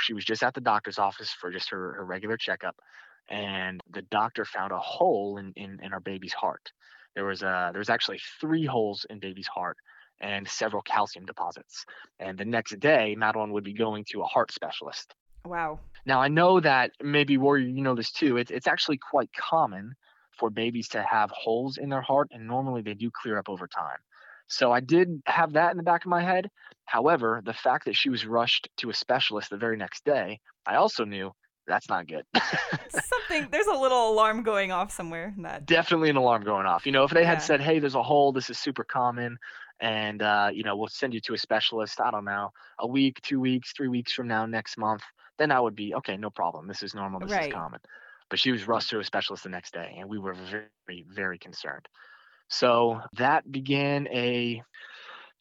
she 0.00 0.14
was 0.14 0.24
just 0.24 0.42
at 0.42 0.54
the 0.54 0.60
doctor's 0.60 0.98
office 0.98 1.30
for 1.30 1.50
just 1.50 1.70
her, 1.70 1.92
her 1.94 2.04
regular 2.04 2.36
checkup 2.36 2.76
and 3.28 3.80
the 3.90 4.02
doctor 4.02 4.44
found 4.44 4.72
a 4.72 4.78
hole 4.78 5.36
in, 5.38 5.52
in, 5.56 5.78
in 5.82 5.92
our 5.92 6.00
baby's 6.00 6.32
heart 6.32 6.72
there 7.18 7.24
was 7.24 7.42
a 7.42 7.70
there 7.72 7.80
was 7.80 7.90
actually 7.90 8.20
three 8.40 8.64
holes 8.64 9.04
in 9.10 9.18
baby's 9.18 9.48
heart 9.48 9.76
and 10.20 10.46
several 10.46 10.82
calcium 10.82 11.26
deposits. 11.26 11.84
And 12.20 12.38
the 12.38 12.44
next 12.44 12.78
day 12.78 13.16
madeline 13.18 13.50
would 13.50 13.64
be 13.64 13.72
going 13.72 14.04
to 14.10 14.22
a 14.22 14.24
heart 14.24 14.52
specialist. 14.52 15.16
Wow. 15.44 15.80
Now 16.06 16.20
i 16.20 16.28
know 16.28 16.60
that 16.60 16.92
maybe 17.02 17.36
warrior 17.36 17.66
you 17.66 17.82
know 17.82 17.96
this 17.96 18.12
too 18.12 18.36
it's, 18.36 18.52
it's 18.52 18.68
actually 18.68 18.98
quite 18.98 19.30
common 19.32 19.94
for 20.38 20.48
babies 20.48 20.86
to 20.90 21.02
have 21.02 21.30
holes 21.32 21.76
in 21.78 21.88
their 21.88 22.02
heart 22.02 22.28
and 22.30 22.46
normally 22.46 22.82
they 22.82 22.94
do 22.94 23.10
clear 23.10 23.36
up 23.36 23.48
over 23.48 23.66
time. 23.66 23.98
So 24.46 24.70
I 24.70 24.78
did 24.78 25.20
have 25.26 25.54
that 25.54 25.72
in 25.72 25.76
the 25.76 25.90
back 25.90 26.04
of 26.04 26.10
my 26.10 26.22
head. 26.22 26.48
However, 26.84 27.42
the 27.44 27.52
fact 27.52 27.86
that 27.86 27.96
she 27.96 28.10
was 28.10 28.24
rushed 28.26 28.68
to 28.76 28.90
a 28.90 28.94
specialist 28.94 29.50
the 29.50 29.56
very 29.56 29.76
next 29.76 30.04
day, 30.04 30.38
I 30.64 30.76
also 30.76 31.04
knew 31.04 31.32
that's 31.68 31.88
not 31.88 32.06
good. 32.06 32.24
Something 32.88 33.48
there's 33.50 33.66
a 33.66 33.74
little 33.74 34.10
alarm 34.10 34.42
going 34.42 34.72
off 34.72 34.90
somewhere. 34.90 35.34
That 35.38 35.66
definitely 35.66 36.10
an 36.10 36.16
alarm 36.16 36.42
going 36.42 36.66
off. 36.66 36.86
You 36.86 36.92
know, 36.92 37.04
if 37.04 37.10
they 37.10 37.24
had 37.24 37.42
said, 37.42 37.60
"Hey, 37.60 37.78
there's 37.78 37.94
a 37.94 38.02
hole. 38.02 38.32
This 38.32 38.50
is 38.50 38.58
super 38.58 38.84
common," 38.84 39.38
and 39.80 40.22
uh, 40.22 40.50
you 40.52 40.64
know, 40.64 40.76
we'll 40.76 40.88
send 40.88 41.14
you 41.14 41.20
to 41.20 41.34
a 41.34 41.38
specialist. 41.38 42.00
I 42.00 42.10
don't 42.10 42.24
know, 42.24 42.50
a 42.78 42.86
week, 42.86 43.20
two 43.22 43.40
weeks, 43.40 43.72
three 43.72 43.88
weeks 43.88 44.12
from 44.12 44.26
now, 44.26 44.46
next 44.46 44.78
month, 44.78 45.02
then 45.38 45.52
I 45.52 45.60
would 45.60 45.76
be 45.76 45.94
okay. 45.94 46.16
No 46.16 46.30
problem. 46.30 46.66
This 46.66 46.82
is 46.82 46.94
normal. 46.94 47.20
This 47.20 47.30
right. 47.30 47.48
is 47.48 47.54
common. 47.54 47.80
But 48.30 48.38
she 48.38 48.50
was 48.50 48.66
rushed 48.66 48.90
to 48.90 48.98
a 48.98 49.04
specialist 49.04 49.44
the 49.44 49.50
next 49.50 49.72
day, 49.72 49.96
and 49.98 50.08
we 50.08 50.18
were 50.18 50.34
very, 50.34 51.06
very 51.08 51.38
concerned. 51.38 51.86
So 52.48 53.00
that 53.16 53.50
began 53.50 54.06
a 54.08 54.62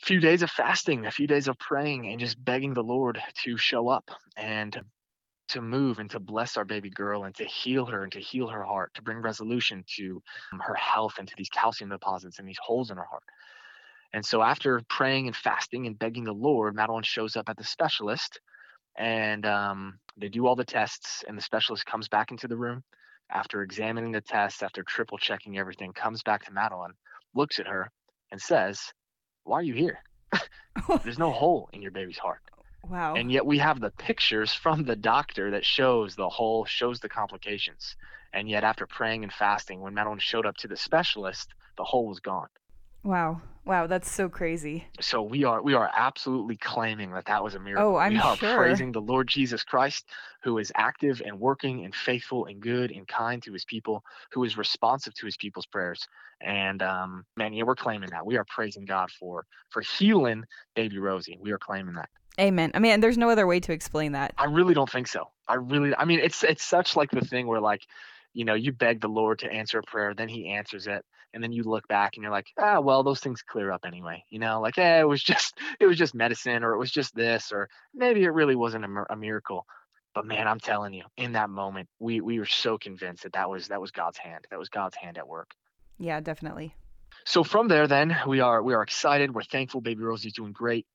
few 0.01 0.19
days 0.19 0.41
of 0.41 0.49
fasting, 0.49 1.05
a 1.05 1.11
few 1.11 1.27
days 1.27 1.47
of 1.47 1.57
praying, 1.59 2.07
and 2.07 2.19
just 2.19 2.43
begging 2.43 2.73
the 2.73 2.83
Lord 2.83 3.19
to 3.43 3.57
show 3.57 3.89
up 3.89 4.09
and 4.37 4.79
to 5.49 5.61
move 5.61 5.99
and 5.99 6.09
to 6.11 6.19
bless 6.19 6.57
our 6.57 6.65
baby 6.65 6.89
girl 6.89 7.23
and 7.23 7.35
to 7.35 7.45
heal 7.45 7.85
her 7.85 8.03
and 8.03 8.11
to 8.13 8.19
heal 8.19 8.47
her 8.47 8.63
heart, 8.63 8.93
to 8.95 9.01
bring 9.01 9.21
resolution 9.21 9.83
to 9.95 10.21
um, 10.53 10.59
her 10.59 10.75
health 10.75 11.15
and 11.19 11.27
to 11.27 11.33
these 11.37 11.49
calcium 11.49 11.89
deposits 11.89 12.39
and 12.39 12.47
these 12.47 12.59
holes 12.61 12.91
in 12.91 12.97
her 12.97 13.07
heart. 13.09 13.23
And 14.13 14.25
so, 14.25 14.41
after 14.41 14.81
praying 14.89 15.27
and 15.27 15.35
fasting 15.35 15.85
and 15.85 15.99
begging 15.99 16.23
the 16.23 16.33
Lord, 16.33 16.75
Madeline 16.75 17.03
shows 17.03 17.35
up 17.35 17.49
at 17.49 17.57
the 17.57 17.63
specialist 17.63 18.39
and 18.97 19.45
um, 19.45 19.99
they 20.17 20.27
do 20.27 20.47
all 20.47 20.55
the 20.55 20.65
tests, 20.65 21.23
and 21.27 21.37
the 21.37 21.41
specialist 21.41 21.85
comes 21.85 22.07
back 22.07 22.31
into 22.31 22.47
the 22.47 22.57
room 22.57 22.83
after 23.29 23.61
examining 23.61 24.11
the 24.11 24.21
tests, 24.21 24.63
after 24.63 24.83
triple 24.83 25.17
checking 25.17 25.57
everything, 25.57 25.93
comes 25.93 26.23
back 26.23 26.45
to 26.45 26.51
Madeline, 26.51 26.93
looks 27.35 27.59
at 27.59 27.67
her, 27.67 27.91
and 28.31 28.41
says, 28.41 28.79
Why 29.43 29.59
are 29.59 29.63
you 29.63 29.73
here? 29.73 29.99
There's 31.03 31.19
no 31.19 31.31
hole 31.31 31.69
in 31.73 31.81
your 31.81 31.91
baby's 31.91 32.17
heart. 32.17 32.41
Wow. 32.83 33.15
And 33.15 33.31
yet 33.31 33.45
we 33.45 33.57
have 33.57 33.79
the 33.79 33.91
pictures 33.91 34.53
from 34.53 34.83
the 34.83 34.95
doctor 34.95 35.51
that 35.51 35.65
shows 35.65 36.15
the 36.15 36.29
hole, 36.29 36.65
shows 36.65 36.99
the 36.99 37.09
complications. 37.09 37.95
And 38.33 38.49
yet, 38.49 38.63
after 38.63 38.85
praying 38.85 39.23
and 39.23 39.33
fasting, 39.33 39.81
when 39.81 39.93
Madeline 39.93 40.19
showed 40.19 40.45
up 40.45 40.57
to 40.57 40.67
the 40.67 40.77
specialist, 40.77 41.53
the 41.77 41.83
hole 41.83 42.07
was 42.07 42.19
gone. 42.19 42.49
Wow. 43.03 43.41
Wow, 43.67 43.85
that's 43.85 44.09
so 44.09 44.29
crazy. 44.29 44.85
So 45.01 45.21
we 45.21 45.43
are 45.43 45.61
we 45.61 45.73
are 45.73 45.91
absolutely 45.93 46.55
claiming 46.55 47.11
that 47.11 47.25
that 47.25 47.43
was 47.43 47.55
a 47.55 47.59
miracle. 47.59 47.95
Oh, 47.95 47.97
I'm 47.97 48.13
we 48.13 48.19
are 48.19 48.37
sure. 48.37 48.55
praising 48.55 48.93
the 48.93 49.01
Lord 49.01 49.27
Jesus 49.27 49.63
Christ, 49.63 50.05
who 50.41 50.57
is 50.57 50.71
active 50.75 51.21
and 51.25 51.37
working 51.37 51.83
and 51.83 51.93
faithful 51.93 52.45
and 52.45 52.61
good 52.61 52.91
and 52.91 53.05
kind 53.07 53.43
to 53.43 53.51
His 53.51 53.65
people, 53.65 54.03
who 54.31 54.45
is 54.45 54.57
responsive 54.57 55.13
to 55.15 55.25
His 55.25 55.35
people's 55.35 55.65
prayers. 55.65 56.07
And 56.41 56.81
um, 56.81 57.25
man, 57.35 57.51
yeah, 57.51 57.63
we're 57.63 57.75
claiming 57.75 58.09
that. 58.11 58.25
We 58.25 58.37
are 58.37 58.45
praising 58.47 58.85
God 58.85 59.11
for 59.11 59.45
for 59.69 59.81
healing 59.81 60.45
baby 60.73 60.97
Rosie. 60.97 61.37
We 61.41 61.51
are 61.51 61.59
claiming 61.59 61.95
that. 61.95 62.09
Amen. 62.39 62.71
I 62.73 62.79
mean, 62.79 62.99
there's 62.99 63.17
no 63.17 63.29
other 63.29 63.47
way 63.47 63.59
to 63.61 63.71
explain 63.71 64.11
that. 64.11 64.33
I 64.37 64.45
really 64.45 64.73
don't 64.73 64.89
think 64.89 65.07
so. 65.07 65.29
I 65.47 65.55
really, 65.55 65.95
I 65.95 66.05
mean, 66.05 66.19
it's 66.19 66.43
it's 66.43 66.63
such 66.63 66.95
like 66.95 67.09
the 67.11 67.21
thing 67.21 67.47
where 67.47 67.61
like, 67.61 67.81
you 68.33 68.45
know, 68.45 68.53
you 68.53 68.71
beg 68.71 69.01
the 69.01 69.07
Lord 69.07 69.39
to 69.39 69.51
answer 69.51 69.79
a 69.79 69.83
prayer, 69.83 70.13
then 70.13 70.29
He 70.29 70.49
answers 70.49 70.87
it 70.87 71.03
and 71.33 71.43
then 71.43 71.51
you 71.51 71.63
look 71.63 71.87
back 71.87 72.15
and 72.15 72.23
you're 72.23 72.31
like 72.31 72.47
ah 72.59 72.79
well 72.79 73.03
those 73.03 73.19
things 73.19 73.41
clear 73.41 73.71
up 73.71 73.81
anyway 73.85 74.23
you 74.29 74.39
know 74.39 74.59
like 74.61 74.77
eh, 74.77 74.99
it 74.99 75.07
was 75.07 75.21
just 75.21 75.57
it 75.79 75.85
was 75.85 75.97
just 75.97 76.15
medicine 76.15 76.63
or 76.63 76.73
it 76.73 76.77
was 76.77 76.91
just 76.91 77.15
this 77.15 77.51
or 77.51 77.69
maybe 77.93 78.23
it 78.23 78.29
really 78.29 78.55
wasn't 78.55 78.83
a, 78.83 79.05
a 79.09 79.15
miracle 79.15 79.65
but 80.13 80.25
man 80.25 80.47
i'm 80.47 80.59
telling 80.59 80.93
you 80.93 81.03
in 81.17 81.33
that 81.33 81.49
moment 81.49 81.87
we 81.99 82.21
we 82.21 82.39
were 82.39 82.45
so 82.45 82.77
convinced 82.77 83.23
that 83.23 83.33
that 83.33 83.49
was 83.49 83.67
that 83.67 83.81
was 83.81 83.91
god's 83.91 84.17
hand 84.17 84.45
that 84.49 84.59
was 84.59 84.69
god's 84.69 84.95
hand 84.95 85.17
at 85.17 85.27
work 85.27 85.51
yeah 85.99 86.19
definitely 86.19 86.75
so 87.25 87.43
from 87.43 87.67
there 87.67 87.87
then 87.87 88.17
we 88.27 88.39
are 88.39 88.63
we 88.63 88.73
are 88.73 88.81
excited 88.81 89.33
we're 89.33 89.43
thankful 89.43 89.81
baby 89.81 90.03
rosie's 90.03 90.33
doing 90.33 90.51
great 90.51 90.85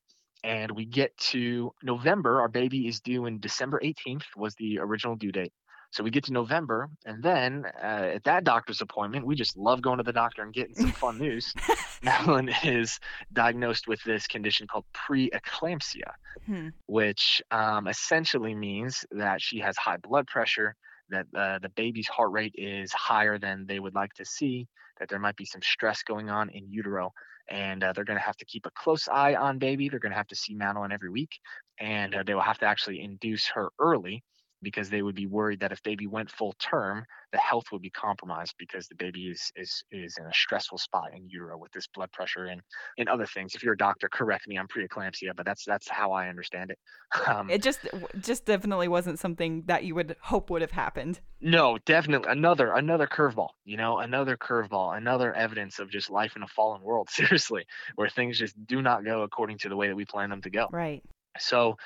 and 0.44 0.70
we 0.70 0.84
get 0.84 1.16
to 1.18 1.72
november 1.82 2.40
our 2.40 2.48
baby 2.48 2.88
is 2.88 3.00
due 3.00 3.26
in 3.26 3.40
december 3.40 3.80
18th 3.82 4.24
was 4.36 4.54
the 4.56 4.78
original 4.78 5.16
due 5.16 5.32
date 5.32 5.52
so 5.92 6.02
we 6.02 6.10
get 6.10 6.24
to 6.24 6.32
November, 6.32 6.88
and 7.04 7.22
then 7.22 7.66
uh, 7.82 8.12
at 8.14 8.24
that 8.24 8.44
doctor's 8.44 8.80
appointment, 8.80 9.26
we 9.26 9.34
just 9.34 9.58
love 9.58 9.82
going 9.82 9.98
to 9.98 10.02
the 10.02 10.12
doctor 10.12 10.42
and 10.42 10.52
getting 10.52 10.74
some 10.74 10.90
fun 10.90 11.18
news. 11.18 11.52
Madeline 12.02 12.48
is 12.64 12.98
diagnosed 13.34 13.86
with 13.86 14.02
this 14.02 14.26
condition 14.26 14.66
called 14.66 14.86
preeclampsia, 14.94 16.12
hmm. 16.46 16.68
which 16.86 17.42
um, 17.50 17.88
essentially 17.88 18.54
means 18.54 19.04
that 19.10 19.42
she 19.42 19.58
has 19.58 19.76
high 19.76 19.98
blood 19.98 20.26
pressure, 20.26 20.74
that 21.10 21.26
uh, 21.36 21.58
the 21.58 21.68
baby's 21.68 22.08
heart 22.08 22.32
rate 22.32 22.54
is 22.56 22.90
higher 22.94 23.38
than 23.38 23.66
they 23.66 23.78
would 23.78 23.94
like 23.94 24.14
to 24.14 24.24
see, 24.24 24.66
that 24.98 25.10
there 25.10 25.18
might 25.18 25.36
be 25.36 25.44
some 25.44 25.60
stress 25.60 26.02
going 26.02 26.30
on 26.30 26.48
in 26.48 26.66
utero, 26.70 27.12
and 27.48 27.82
uh, 27.82 27.92
they're 27.92 28.04
going 28.04 28.18
to 28.18 28.24
have 28.24 28.36
to 28.36 28.44
keep 28.44 28.66
a 28.66 28.70
close 28.70 29.08
eye 29.08 29.34
on 29.34 29.58
baby. 29.58 29.88
They're 29.88 30.00
going 30.00 30.12
to 30.12 30.18
have 30.18 30.28
to 30.28 30.36
see 30.36 30.54
Madeline 30.54 30.92
every 30.92 31.10
week, 31.10 31.30
and 31.78 32.14
uh, 32.14 32.22
they 32.24 32.34
will 32.34 32.42
have 32.42 32.58
to 32.58 32.66
actually 32.66 33.00
induce 33.00 33.46
her 33.48 33.70
early 33.78 34.22
because 34.62 34.88
they 34.88 35.02
would 35.02 35.14
be 35.14 35.26
worried 35.26 35.60
that 35.60 35.72
if 35.72 35.82
baby 35.82 36.06
went 36.06 36.30
full 36.30 36.54
term, 36.58 37.04
the 37.32 37.38
health 37.38 37.64
would 37.72 37.82
be 37.82 37.90
compromised 37.90 38.54
because 38.58 38.86
the 38.88 38.94
baby 38.94 39.26
is 39.26 39.50
is 39.56 39.82
is 39.90 40.16
in 40.18 40.26
a 40.26 40.32
stressful 40.32 40.78
spot 40.78 41.10
in 41.14 41.28
utero 41.28 41.58
with 41.58 41.72
this 41.72 41.86
blood 41.86 42.10
pressure 42.12 42.46
and 42.46 42.60
and 42.98 43.08
other 43.08 43.26
things. 43.26 43.54
If 43.54 43.62
you're 43.62 43.74
a 43.74 43.78
doctor, 43.78 44.08
correct 44.08 44.46
me. 44.48 44.56
I'm 44.56 44.68
preeclampsia, 44.68 45.34
but 45.36 45.46
that's 45.46 45.64
that's 45.64 45.88
how 45.88 46.12
I 46.12 46.28
understand 46.28 46.70
it. 46.70 46.78
Um, 47.32 47.48
it 47.50 47.62
just 47.62 47.86
just 48.20 48.46
definitely 48.46 48.88
wasn't 48.88 49.18
something 49.18 49.62
that 49.66 49.84
you 49.84 49.94
would 49.94 50.16
hope 50.20 50.50
would 50.50 50.60
have 50.60 50.72
happened. 50.72 51.20
No, 51.40 51.78
definitely 51.84 52.30
another 52.30 52.72
another 52.72 53.06
curveball. 53.06 53.50
You 53.64 53.76
know, 53.76 53.98
another 53.98 54.36
curveball, 54.36 54.96
another 54.96 55.32
evidence 55.32 55.78
of 55.78 55.88
just 55.90 56.10
life 56.10 56.36
in 56.36 56.42
a 56.42 56.48
fallen 56.48 56.82
world. 56.82 57.10
Seriously, 57.10 57.64
where 57.94 58.08
things 58.08 58.38
just 58.38 58.54
do 58.66 58.82
not 58.82 59.04
go 59.04 59.22
according 59.22 59.58
to 59.58 59.68
the 59.68 59.76
way 59.76 59.88
that 59.88 59.94
we 59.94 60.04
plan 60.04 60.30
them 60.30 60.42
to 60.42 60.50
go. 60.50 60.68
Right. 60.72 61.02
So 61.38 61.76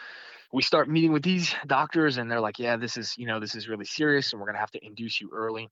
we 0.56 0.62
start 0.62 0.88
meeting 0.88 1.12
with 1.12 1.22
these 1.22 1.54
doctors 1.66 2.16
and 2.16 2.30
they're 2.30 2.40
like 2.40 2.58
yeah 2.58 2.78
this 2.78 2.96
is 2.96 3.12
you 3.18 3.26
know 3.26 3.38
this 3.38 3.54
is 3.54 3.68
really 3.68 3.84
serious 3.84 4.32
and 4.32 4.40
we're 4.40 4.46
going 4.46 4.54
to 4.54 4.60
have 4.60 4.70
to 4.70 4.84
induce 4.84 5.20
you 5.20 5.28
early. 5.30 5.68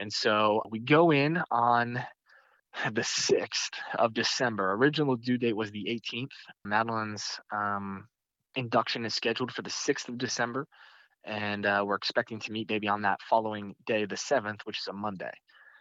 And 0.00 0.12
so 0.12 0.60
we 0.72 0.80
go 0.80 1.12
in 1.12 1.40
on 1.52 2.04
the 2.92 3.02
6th 3.02 3.70
of 3.96 4.12
december. 4.12 4.72
Original 4.72 5.14
due 5.14 5.38
date 5.38 5.54
was 5.54 5.70
the 5.70 5.84
18th 5.88 6.32
madeline's 6.64 7.38
um, 7.52 8.08
induction 8.56 9.04
is 9.04 9.14
scheduled 9.14 9.52
for 9.52 9.62
the 9.62 9.70
6th 9.70 10.08
of 10.08 10.18
december 10.18 10.66
and 11.24 11.64
uh, 11.64 11.84
we're 11.86 11.94
expecting 11.94 12.40
to 12.40 12.50
meet 12.50 12.66
baby 12.66 12.88
on 12.88 13.02
that 13.02 13.20
following 13.30 13.76
day 13.86 14.04
the 14.04 14.16
7th 14.16 14.62
which 14.64 14.80
is 14.80 14.88
a 14.88 14.92
monday 14.92 15.30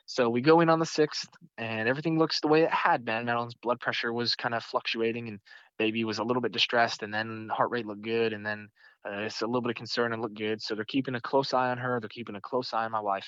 so 0.06 0.30
we 0.30 0.42
go 0.42 0.60
in 0.60 0.70
on 0.70 0.80
the 0.80 0.86
6th 0.86 1.28
and 1.58 1.88
everything 1.88 2.18
looks 2.18 2.40
the 2.42 2.48
way 2.48 2.64
it 2.64 2.72
had 2.72 3.06
been. 3.06 3.26
Madeline's 3.26 3.56
blood 3.56 3.80
pressure 3.80 4.12
was 4.12 4.36
kind 4.36 4.54
of 4.54 4.64
fluctuating 4.64 5.28
and 5.28 5.40
baby 5.80 6.04
was 6.04 6.20
a 6.20 6.24
little 6.24 6.42
bit 6.42 6.52
distressed 6.52 7.04
and 7.04 7.14
then 7.14 7.50
heart 7.52 7.72
rate 7.72 7.86
looked 7.86 8.02
good 8.02 8.34
and 8.34 8.46
then 8.46 8.68
uh, 9.06 9.20
it's 9.20 9.42
a 9.42 9.46
little 9.46 9.62
bit 9.62 9.72
of 9.72 9.76
concern 9.76 10.14
and 10.14 10.22
looked 10.22 10.38
good. 10.38 10.62
So 10.62 10.76
they're 10.76 10.86
keeping 10.86 11.16
a 11.16 11.22
close 11.22 11.54
eye 11.54 11.70
on 11.70 11.78
her 11.78 12.00
they're 12.00 12.10
keeping 12.10 12.36
a 12.36 12.42
close 12.42 12.74
eye 12.74 12.86
on 12.86 12.92
my 12.92 13.00
wife 13.00 13.28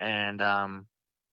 and 0.00 0.42
um, 0.42 0.86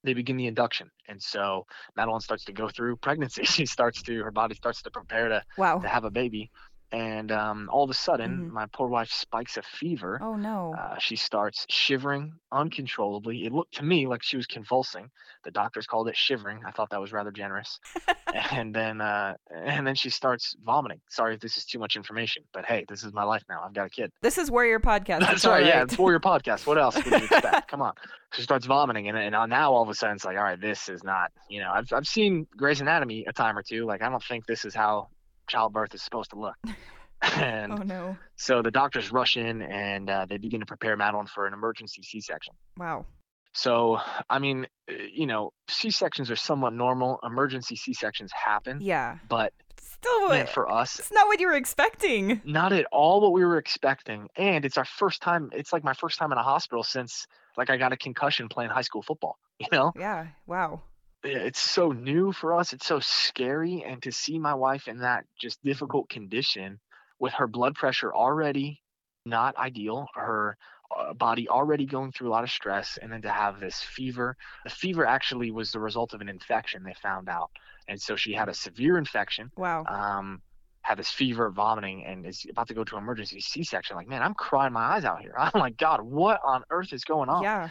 they 0.03 0.13
begin 0.13 0.37
the 0.37 0.47
induction. 0.47 0.89
And 1.07 1.21
so 1.21 1.65
madeline 1.97 2.21
starts 2.21 2.45
to 2.45 2.53
go 2.53 2.69
through 2.69 2.97
pregnancy. 2.97 3.43
She 3.45 3.65
starts 3.65 4.03
to 4.03 4.23
her 4.23 4.31
body 4.31 4.55
starts 4.55 4.81
to 4.83 4.91
prepare 4.91 5.29
to, 5.29 5.43
wow. 5.57 5.79
to 5.79 5.87
have 5.87 6.05
a 6.05 6.11
baby 6.11 6.51
and 6.91 7.31
um, 7.31 7.69
all 7.71 7.83
of 7.83 7.89
a 7.89 7.93
sudden 7.93 8.31
mm-hmm. 8.37 8.53
my 8.53 8.65
poor 8.67 8.87
wife 8.87 9.11
spikes 9.11 9.57
a 9.57 9.61
fever. 9.61 10.19
Oh 10.21 10.35
no. 10.35 10.75
Uh, 10.77 10.97
she 10.99 11.15
starts 11.15 11.65
shivering 11.69 12.33
uncontrollably. 12.51 13.45
It 13.45 13.51
looked 13.51 13.75
to 13.75 13.83
me 13.83 14.07
like 14.07 14.23
she 14.23 14.37
was 14.37 14.45
convulsing. 14.45 15.09
The 15.43 15.51
doctors 15.51 15.87
called 15.87 16.07
it 16.07 16.15
shivering. 16.15 16.61
I 16.65 16.71
thought 16.71 16.89
that 16.91 17.01
was 17.01 17.11
rather 17.11 17.31
generous. 17.31 17.79
And 18.51 18.75
then 18.75 18.99
uh, 18.99 19.35
and 19.49 19.87
then 19.87 19.95
she 19.95 20.09
starts 20.09 20.57
vomiting. 20.65 20.99
Sorry 21.09 21.35
if 21.35 21.39
this 21.39 21.55
is 21.55 21.63
too 21.63 21.79
much 21.79 21.95
information 21.95 22.43
but 22.51 22.65
hey 22.65 22.83
this 22.89 23.01
is 23.05 23.13
my 23.13 23.23
life 23.23 23.43
now. 23.47 23.63
I've 23.65 23.73
got 23.73 23.85
a 23.85 23.89
kid. 23.89 24.11
This 24.21 24.37
is 24.37 24.51
warrior 24.51 24.77
podcast 24.77 25.21
that's 25.21 25.45
right, 25.45 25.61
right, 25.61 25.65
yeah 25.65 25.83
it's 25.83 25.97
warrior 25.97 26.19
podcast. 26.19 26.67
What 26.67 26.77
else 26.77 26.95
would 26.95 27.05
you 27.05 27.15
expect? 27.15 27.67
Come 27.69 27.81
on. 27.81 27.93
She 28.33 28.41
starts 28.41 28.65
vomiting 28.65 29.07
and, 29.07 29.17
and 29.17 29.31
now 29.49 29.71
all 29.71 29.83
of 29.83 29.87
a 29.87 29.93
sudden 29.93 30.17
it's 30.17 30.25
like 30.25 30.37
all 30.37 30.43
right 30.43 30.59
this 30.59 30.89
is 30.89 31.01
not 31.01 31.31
you 31.49 31.61
know 31.61 31.71
I've, 31.73 31.91
I've 31.93 32.07
seen 32.07 32.45
Grey's 32.57 32.81
Anatomy 32.81 33.23
a 33.25 33.31
time 33.31 33.57
or 33.57 33.63
two. 33.63 33.85
Like 33.85 34.01
i 34.01 34.09
don't 34.09 34.23
think 34.23 34.45
this 34.45 34.65
is 34.65 34.75
how 34.75 35.07
childbirth 35.47 35.93
is 35.93 36.01
supposed 36.01 36.31
to 36.31 36.39
look. 36.39 36.55
and 37.37 37.71
oh 37.71 37.77
no! 37.77 38.17
So 38.35 38.61
the 38.61 38.71
doctors 38.71 39.11
rush 39.11 39.37
in 39.37 39.61
and 39.61 40.09
uh, 40.09 40.25
they 40.27 40.37
begin 40.37 40.59
to 40.59 40.65
prepare 40.65 40.95
Madeline 40.97 41.27
for 41.27 41.47
an 41.47 41.53
emergency 41.53 42.01
C-section. 42.03 42.53
Wow. 42.77 43.05
So 43.53 43.99
I 44.29 44.39
mean, 44.39 44.67
uh, 44.89 44.93
you 45.11 45.25
know, 45.25 45.53
C-sections 45.69 46.29
are 46.29 46.35
somewhat 46.35 46.73
normal. 46.73 47.19
Emergency 47.23 47.75
C-sections 47.75 48.31
happen. 48.31 48.79
Yeah. 48.81 49.17
But 49.29 49.53
still, 49.79 50.29
man, 50.29 50.47
for 50.47 50.71
us, 50.71 50.99
it's 50.99 51.11
not 51.11 51.27
what 51.27 51.39
you 51.39 51.47
were 51.47 51.53
expecting. 51.53 52.41
Not 52.43 52.73
at 52.73 52.85
all 52.91 53.21
what 53.21 53.31
we 53.31 53.45
were 53.45 53.57
expecting, 53.57 54.27
and 54.35 54.65
it's 54.65 54.77
our 54.77 54.85
first 54.85 55.21
time. 55.21 55.49
It's 55.53 55.71
like 55.71 55.83
my 55.83 55.93
first 55.93 56.19
time 56.19 56.31
in 56.31 56.37
a 56.37 56.43
hospital 56.43 56.83
since 56.83 57.25
like 57.57 57.69
I 57.69 57.77
got 57.77 57.93
a 57.93 57.97
concussion 57.97 58.49
playing 58.49 58.71
high 58.71 58.81
school 58.81 59.01
football. 59.01 59.37
You 59.57 59.67
know? 59.71 59.93
Yeah. 59.97 60.27
Wow 60.47 60.81
it's 61.25 61.59
so 61.59 61.91
new 61.91 62.31
for 62.31 62.55
us. 62.55 62.73
It's 62.73 62.85
so 62.85 62.99
scary. 62.99 63.83
And 63.85 64.01
to 64.03 64.11
see 64.11 64.39
my 64.39 64.53
wife 64.53 64.87
in 64.87 64.99
that 64.99 65.25
just 65.39 65.63
difficult 65.63 66.09
condition 66.09 66.79
with 67.19 67.33
her 67.33 67.47
blood 67.47 67.75
pressure 67.75 68.13
already 68.13 68.81
not 69.25 69.57
ideal, 69.57 70.07
her 70.15 70.57
uh, 70.95 71.13
body 71.13 71.49
already 71.49 71.85
going 71.85 72.11
through 72.11 72.29
a 72.29 72.31
lot 72.31 72.43
of 72.43 72.51
stress, 72.51 72.99
and 73.01 73.11
then 73.11 73.21
to 73.23 73.29
have 73.29 73.59
this 73.59 73.81
fever. 73.81 74.37
The 74.63 74.69
fever 74.69 75.05
actually 75.05 75.51
was 75.51 75.71
the 75.71 75.79
result 75.79 76.13
of 76.13 76.21
an 76.21 76.29
infection, 76.29 76.83
they 76.83 76.93
found 77.01 77.27
out. 77.27 77.49
And 77.87 77.99
so 77.99 78.15
she 78.15 78.33
had 78.33 78.49
a 78.49 78.53
severe 78.53 78.97
infection. 78.97 79.51
Wow. 79.57 79.85
Um, 79.87 80.41
had 80.81 80.99
this 80.99 81.09
fever, 81.09 81.49
vomiting, 81.49 82.05
and 82.05 82.25
is 82.25 82.45
about 82.49 82.67
to 82.67 82.75
go 82.75 82.83
to 82.83 82.97
emergency 82.97 83.39
C-section. 83.39 83.95
Like, 83.95 84.07
man, 84.07 84.21
I'm 84.21 84.35
crying 84.35 84.73
my 84.73 84.83
eyes 84.83 85.03
out 85.03 85.21
here. 85.21 85.33
I'm 85.37 85.59
like, 85.59 85.77
God, 85.77 86.01
what 86.01 86.39
on 86.45 86.63
earth 86.69 86.93
is 86.93 87.03
going 87.03 87.29
on? 87.29 87.41
Yeah. 87.41 87.69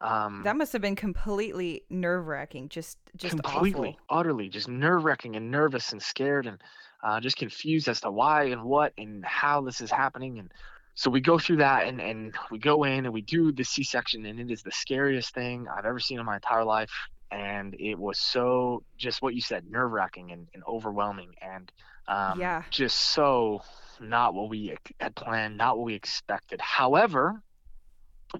Um, 0.00 0.42
that 0.44 0.56
must 0.56 0.72
have 0.72 0.82
been 0.82 0.96
completely 0.96 1.84
nerve 1.88 2.26
wracking. 2.26 2.68
Just, 2.68 2.98
just 3.16 3.32
completely, 3.42 3.90
awful. 3.90 4.18
utterly, 4.18 4.48
just 4.48 4.68
nerve 4.68 5.04
wracking 5.04 5.36
and 5.36 5.50
nervous 5.50 5.92
and 5.92 6.02
scared 6.02 6.46
and 6.46 6.58
uh, 7.02 7.20
just 7.20 7.36
confused 7.36 7.88
as 7.88 8.00
to 8.00 8.10
why 8.10 8.44
and 8.44 8.62
what 8.62 8.92
and 8.98 9.24
how 9.24 9.62
this 9.62 9.80
is 9.80 9.90
happening. 9.90 10.38
And 10.38 10.52
so 10.94 11.10
we 11.10 11.20
go 11.20 11.38
through 11.38 11.56
that 11.58 11.86
and, 11.86 12.00
and 12.00 12.34
we 12.50 12.58
go 12.58 12.84
in 12.84 13.06
and 13.06 13.14
we 13.14 13.22
do 13.22 13.52
the 13.52 13.64
C 13.64 13.84
section, 13.84 14.26
and 14.26 14.38
it 14.38 14.50
is 14.50 14.62
the 14.62 14.72
scariest 14.72 15.32
thing 15.34 15.66
I've 15.68 15.86
ever 15.86 16.00
seen 16.00 16.18
in 16.18 16.26
my 16.26 16.36
entire 16.36 16.64
life. 16.64 16.90
And 17.30 17.74
it 17.78 17.98
was 17.98 18.18
so 18.18 18.82
just 18.96 19.20
what 19.20 19.34
you 19.34 19.40
said, 19.40 19.64
nerve 19.68 19.90
wracking 19.90 20.30
and, 20.30 20.46
and 20.54 20.62
overwhelming, 20.68 21.34
and 21.42 21.72
um, 22.06 22.38
yeah, 22.38 22.62
just 22.70 22.96
so 22.96 23.62
not 23.98 24.32
what 24.32 24.48
we 24.48 24.76
had 25.00 25.16
planned, 25.16 25.56
not 25.56 25.76
what 25.76 25.86
we 25.86 25.94
expected. 25.94 26.60
However, 26.60 27.42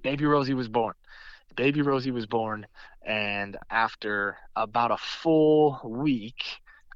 baby 0.03 0.25
Rosie 0.25 0.55
was 0.55 0.69
born 0.69 0.95
baby 1.57 1.83
Rosie 1.83 2.11
was 2.11 2.27
born, 2.27 2.67
and 3.03 3.57
after 3.71 4.37
about 4.55 4.91
a 4.91 4.97
full 4.97 5.81
week, 5.85 6.43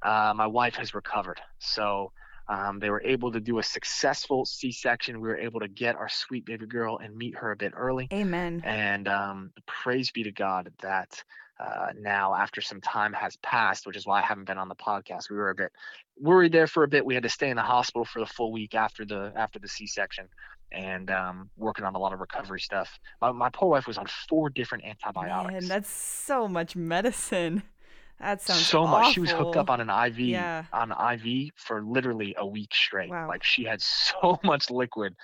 uh, 0.03 0.33
my 0.37 0.47
wife 0.47 0.77
has 0.77 0.95
recovered. 0.95 1.41
So 1.59 2.13
um, 2.49 2.79
they 2.79 2.91
were 2.91 3.03
able 3.03 3.33
to 3.33 3.41
do 3.41 3.59
a 3.59 3.63
successful 3.63 4.45
C-section. 4.45 5.21
We 5.21 5.29
were 5.29 5.39
able 5.39 5.61
to 5.61 5.69
get 5.69 5.97
our 5.97 6.09
sweet 6.09 6.45
baby 6.45 6.67
girl 6.67 6.99
and 6.99 7.17
meet 7.17 7.37
her 7.37 7.53
a 7.53 7.57
bit 7.57 7.73
early. 7.77 8.09
Amen. 8.13 8.63
And 8.65 9.09
um, 9.09 9.53
praise 9.67 10.11
be 10.11 10.25
to 10.25 10.33
God 10.33 10.73
that 10.81 11.23
uh, 11.61 11.89
now, 11.99 12.35
after 12.35 12.61
some 12.61 12.81
time 12.81 13.13
has 13.13 13.37
passed, 13.37 13.87
which 13.87 13.97
is 13.97 14.07
why 14.07 14.21
I 14.21 14.25
haven't 14.25 14.47
been 14.47 14.57
on 14.59 14.69
the 14.69 14.75
podcast, 14.75 15.31
we 15.31 15.37
were 15.37 15.51
a 15.51 15.55
bit 15.55 15.71
worried 16.19 16.53
there 16.53 16.67
for 16.67 16.85
a 16.85 16.89
bit. 16.89 17.05
We 17.05 17.15
had 17.15 17.23
to 17.23 17.29
stay 17.29 17.51
in 17.51 17.57
the 17.57 17.63
hospital 17.63 18.05
for 18.05 18.21
the 18.21 18.27
full 18.27 18.51
week 18.51 18.75
after 18.75 19.05
the 19.05 19.33
after 19.37 19.59
the 19.59 19.69
C-section 19.69 20.29
and 20.73 21.11
um, 21.11 21.51
working 21.57 21.85
on 21.85 21.95
a 21.95 21.99
lot 21.99 22.13
of 22.13 22.21
recovery 22.21 22.61
stuff. 22.61 22.99
My, 23.21 23.33
my 23.33 23.51
poor 23.51 23.71
wife 23.71 23.87
was 23.87 23.99
on 23.99 24.07
four 24.29 24.51
different 24.51 24.85
antibiotics. 24.85 25.53
Man, 25.53 25.69
that's 25.69 25.91
so 25.91 26.49
much 26.49 26.77
medicine. 26.77 27.63
That 28.21 28.43
sounds 28.43 28.67
so 28.67 28.83
awful. 28.83 28.99
much. 28.99 29.15
She 29.15 29.21
was 29.21 29.31
hooked 29.31 29.57
up 29.57 29.71
on 29.71 29.81
an 29.81 29.89
IV 29.89 30.19
yeah. 30.19 30.65
on 30.73 30.93
an 30.93 31.21
IV 31.21 31.53
for 31.57 31.83
literally 31.83 32.35
a 32.37 32.47
week 32.47 32.75
straight. 32.75 33.11
Wow. 33.11 33.29
Like 33.29 33.43
she 33.43 33.65
had 33.65 33.81
so 33.83 34.39
much 34.45 34.71
liquid, 34.71 35.15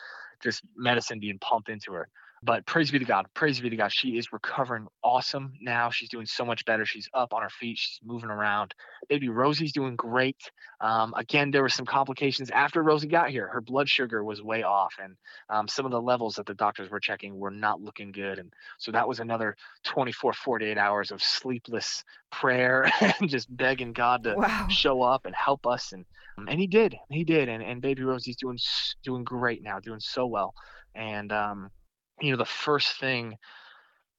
just 0.43 0.63
medicine 0.77 1.21
being 1.21 1.39
pumped 1.39 1.69
into 1.69 1.93
her. 1.93 2.09
But 2.43 2.67
praise 2.67 2.91
be 2.91 2.99
to 2.99 3.05
God. 3.05 3.27
Praise 3.35 3.61
be 3.61 3.71
to 3.71 3.77
God. 3.77 3.93
She 3.93 4.19
is 4.19 4.33
recovering 4.33 4.87
awesome 5.03 5.55
now. 5.61 5.91
She's 5.91 6.09
doing 6.09 6.27
so 6.27 6.45
much 6.45 6.65
better. 6.65 6.85
She's 6.85 7.09
up 7.15 7.33
on 7.33 7.43
her 7.43 7.49
feet. 7.49 7.79
She's 7.79 7.99
moving 8.05 8.31
around. 8.31 8.75
Baby 9.09 9.29
Rosie's 9.29 9.73
doing 9.73 9.97
great. 9.97 10.37
Um, 10.81 11.15
again, 11.17 11.51
there 11.51 11.63
were 11.63 11.69
some 11.69 11.87
complications 11.87 12.51
after 12.51 12.83
Rosie 12.83 13.09
got 13.09 13.31
here. 13.31 13.49
Her 13.49 13.61
blood 13.61 13.89
sugar 13.89 14.23
was 14.23 14.43
way 14.43 14.63
off, 14.63 14.95
and 15.03 15.17
um, 15.49 15.67
some 15.67 15.87
of 15.87 15.93
the 15.93 16.01
levels 16.01 16.35
that 16.35 16.47
the 16.47 16.55
doctors 16.55 16.91
were 16.91 17.01
checking 17.01 17.39
were 17.39 17.51
not 17.51 17.81
looking 17.81 18.13
good. 18.13 18.39
And 18.39 18.53
so 18.79 18.93
that 18.93 19.09
was 19.09 19.21
another 19.21 19.57
24, 19.85 20.35
48 20.35 20.77
hours 20.77 21.11
of 21.11 21.23
sleepless 21.23 22.05
prayer 22.31 22.91
and 23.01 23.29
just 23.29 23.55
begging 23.57 23.93
God 23.93 24.25
to 24.25 24.35
wow. 24.35 24.67
show 24.69 25.03
up 25.03 25.25
and 25.27 25.35
help 25.35 25.67
us. 25.67 25.93
And 25.93 26.05
and 26.49 26.61
he 26.61 26.67
did. 26.67 26.97
He 27.11 27.25
did. 27.25 27.49
And 27.49 27.63
and 27.63 27.81
baby 27.81 28.03
Rosie's 28.03 28.37
doing 28.37 28.59
doing 29.03 29.25
great 29.25 29.63
now, 29.63 29.81
doing 29.81 30.01
so 30.01 30.27
well. 30.27 30.55
And 30.95 31.33
um, 31.33 31.71
you 32.21 32.31
know 32.31 32.37
the 32.37 32.45
first 32.45 32.99
thing 32.99 33.37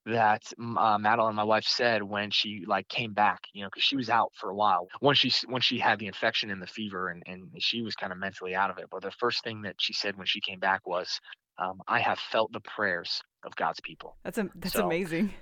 that 0.05 0.41
uh, 0.59 0.97
Madeline, 0.97 1.35
my 1.35 1.43
wife, 1.43 1.65
said 1.65 2.01
when 2.01 2.31
she 2.31 2.63
like 2.65 2.87
came 2.87 3.13
back, 3.13 3.41
you 3.53 3.61
know, 3.61 3.67
because 3.67 3.83
she 3.83 3.97
was 3.97 4.09
out 4.09 4.31
for 4.35 4.49
a 4.49 4.55
while. 4.55 4.87
Once 5.01 5.17
she 5.17 5.31
once 5.49 5.65
she 5.65 5.77
had 5.77 5.99
the 5.99 6.07
infection 6.07 6.49
and 6.49 6.61
the 6.61 6.67
fever, 6.67 7.09
and 7.09 7.23
and 7.25 7.49
she 7.59 7.81
was 7.81 7.95
kind 7.95 8.11
of 8.11 8.17
mentally 8.17 8.55
out 8.55 8.69
of 8.69 8.77
it. 8.77 8.85
But 8.89 9.01
the 9.01 9.11
first 9.11 9.43
thing 9.43 9.61
that 9.63 9.75
she 9.79 9.93
said 9.93 10.17
when 10.17 10.27
she 10.27 10.39
came 10.39 10.59
back 10.59 10.85
was, 10.87 11.19
um, 11.57 11.81
"I 11.87 11.99
have 11.99 12.19
felt 12.19 12.51
the 12.53 12.61
prayers 12.61 13.21
of 13.43 13.55
God's 13.55 13.81
people." 13.81 14.17
That's 14.23 14.37
a, 14.37 14.49
that's 14.55 14.75
so, 14.75 14.85
amazing 14.85 15.33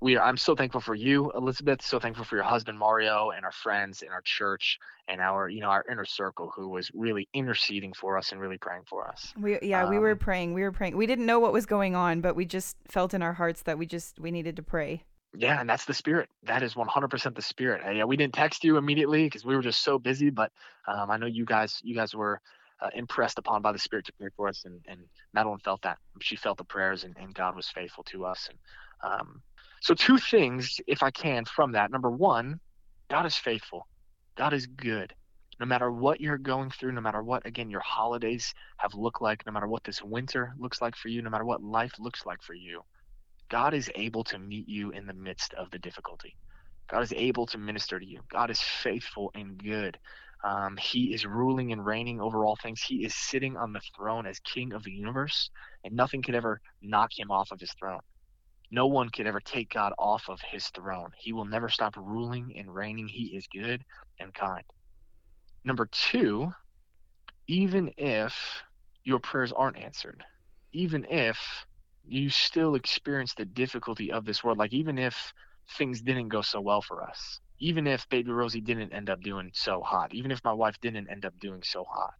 we 0.00 0.16
are, 0.16 0.26
I'm 0.26 0.36
so 0.36 0.54
thankful 0.54 0.80
for 0.80 0.94
you, 0.94 1.32
Elizabeth. 1.34 1.82
So 1.82 1.98
thankful 1.98 2.24
for 2.24 2.36
your 2.36 2.44
husband 2.44 2.78
Mario 2.78 3.30
and 3.30 3.44
our 3.44 3.52
friends 3.52 4.02
in 4.02 4.08
our 4.08 4.20
church 4.22 4.78
and 5.08 5.20
our 5.20 5.48
you 5.48 5.60
know 5.60 5.68
our 5.68 5.84
inner 5.90 6.04
circle 6.04 6.52
who 6.54 6.68
was 6.68 6.90
really 6.94 7.28
interceding 7.32 7.92
for 7.92 8.18
us 8.18 8.32
and 8.32 8.40
really 8.40 8.58
praying 8.58 8.82
for 8.88 9.08
us. 9.08 9.32
We 9.40 9.58
yeah 9.62 9.84
um, 9.84 9.90
we 9.90 9.98
were 9.98 10.12
um, 10.12 10.18
praying. 10.18 10.54
We 10.54 10.62
were 10.62 10.72
praying. 10.72 10.96
We 10.96 11.06
didn't 11.06 11.26
know 11.26 11.40
what 11.40 11.52
was 11.52 11.66
going 11.66 11.94
on, 11.94 12.20
but 12.20 12.36
we 12.36 12.44
just 12.44 12.76
felt 12.88 13.14
in 13.14 13.22
our 13.22 13.32
hearts 13.32 13.62
that 13.62 13.78
we 13.78 13.86
just 13.86 14.18
we 14.20 14.30
needed 14.30 14.56
to 14.56 14.62
pray. 14.62 15.02
Yeah, 15.38 15.60
and 15.60 15.68
that's 15.68 15.84
the 15.84 15.92
spirit. 15.92 16.30
That 16.44 16.62
is 16.62 16.74
100% 16.74 17.34
the 17.34 17.42
spirit. 17.42 17.82
Yeah, 17.94 18.04
we 18.04 18.16
didn't 18.16 18.32
text 18.32 18.64
you 18.64 18.78
immediately 18.78 19.24
because 19.24 19.44
we 19.44 19.54
were 19.54 19.60
just 19.60 19.82
so 19.82 19.98
busy, 19.98 20.30
but 20.30 20.50
um, 20.88 21.10
I 21.10 21.18
know 21.18 21.26
you 21.26 21.44
guys 21.44 21.80
you 21.82 21.94
guys 21.94 22.14
were 22.14 22.40
uh, 22.80 22.90
impressed 22.94 23.38
upon 23.38 23.62
by 23.62 23.72
the 23.72 23.78
Spirit 23.78 24.06
to 24.06 24.12
pray 24.18 24.28
for 24.36 24.48
us, 24.48 24.62
and, 24.64 24.80
and 24.86 25.00
Madeline 25.32 25.58
felt 25.58 25.82
that. 25.82 25.98
She 26.20 26.36
felt 26.36 26.58
the 26.58 26.64
prayers, 26.64 27.04
and, 27.04 27.16
and 27.18 27.34
God 27.34 27.56
was 27.56 27.68
faithful 27.68 28.04
to 28.04 28.24
us. 28.24 28.48
And 28.48 29.12
um, 29.12 29.42
so, 29.80 29.94
two 29.94 30.18
things, 30.18 30.80
if 30.86 31.02
I 31.02 31.10
can, 31.10 31.44
from 31.44 31.72
that. 31.72 31.90
Number 31.90 32.10
one, 32.10 32.60
God 33.10 33.26
is 33.26 33.36
faithful. 33.36 33.86
God 34.36 34.52
is 34.52 34.66
good. 34.66 35.14
No 35.58 35.66
matter 35.66 35.90
what 35.90 36.20
you're 36.20 36.38
going 36.38 36.70
through, 36.70 36.92
no 36.92 37.00
matter 37.00 37.22
what, 37.22 37.46
again, 37.46 37.70
your 37.70 37.80
holidays 37.80 38.52
have 38.78 38.94
looked 38.94 39.22
like, 39.22 39.44
no 39.46 39.52
matter 39.52 39.68
what 39.68 39.84
this 39.84 40.02
winter 40.02 40.54
looks 40.58 40.82
like 40.82 40.94
for 40.96 41.08
you, 41.08 41.22
no 41.22 41.30
matter 41.30 41.44
what 41.44 41.62
life 41.62 41.92
looks 41.98 42.26
like 42.26 42.42
for 42.42 42.54
you, 42.54 42.82
God 43.50 43.72
is 43.72 43.90
able 43.94 44.24
to 44.24 44.38
meet 44.38 44.68
you 44.68 44.90
in 44.90 45.06
the 45.06 45.14
midst 45.14 45.54
of 45.54 45.70
the 45.70 45.78
difficulty. 45.78 46.36
God 46.90 47.02
is 47.02 47.12
able 47.14 47.46
to 47.46 47.58
minister 47.58 47.98
to 47.98 48.06
you. 48.06 48.20
God 48.30 48.50
is 48.50 48.60
faithful 48.60 49.30
and 49.34 49.56
good. 49.56 49.98
Um, 50.44 50.76
he 50.76 51.14
is 51.14 51.24
ruling 51.24 51.72
and 51.72 51.84
reigning 51.84 52.20
over 52.20 52.44
all 52.44 52.56
things. 52.56 52.82
He 52.82 53.04
is 53.04 53.14
sitting 53.14 53.56
on 53.56 53.72
the 53.72 53.80
throne 53.96 54.26
as 54.26 54.38
king 54.40 54.72
of 54.72 54.84
the 54.84 54.92
universe, 54.92 55.50
and 55.84 55.94
nothing 55.94 56.22
could 56.22 56.34
ever 56.34 56.60
knock 56.82 57.10
him 57.16 57.30
off 57.30 57.50
of 57.50 57.60
his 57.60 57.72
throne. 57.78 58.00
No 58.70 58.86
one 58.86 59.10
could 59.10 59.26
ever 59.26 59.40
take 59.40 59.74
God 59.74 59.92
off 59.98 60.28
of 60.28 60.40
his 60.40 60.68
throne. 60.68 61.10
He 61.16 61.32
will 61.32 61.44
never 61.44 61.68
stop 61.68 61.96
ruling 61.96 62.54
and 62.56 62.74
reigning. 62.74 63.08
He 63.08 63.36
is 63.36 63.46
good 63.46 63.84
and 64.18 64.34
kind. 64.34 64.64
Number 65.64 65.86
two, 65.86 66.52
even 67.46 67.92
if 67.96 68.62
your 69.04 69.20
prayers 69.20 69.52
aren't 69.52 69.78
answered, 69.78 70.24
even 70.72 71.04
if 71.08 71.38
you 72.04 72.28
still 72.30 72.74
experience 72.74 73.34
the 73.34 73.44
difficulty 73.44 74.10
of 74.12 74.24
this 74.24 74.42
world, 74.42 74.58
like 74.58 74.72
even 74.72 74.98
if 74.98 75.32
things 75.76 76.02
didn't 76.02 76.28
go 76.28 76.42
so 76.42 76.60
well 76.60 76.82
for 76.82 77.02
us, 77.02 77.40
even 77.58 77.86
if 77.86 78.08
baby 78.08 78.30
Rosie 78.30 78.60
didn't 78.60 78.92
end 78.92 79.10
up 79.10 79.20
doing 79.22 79.50
so 79.54 79.80
hot, 79.80 80.12
even 80.12 80.30
if 80.30 80.44
my 80.44 80.52
wife 80.52 80.76
didn't 80.80 81.08
end 81.08 81.24
up 81.24 81.38
doing 81.40 81.62
so 81.62 81.84
hot, 81.84 82.14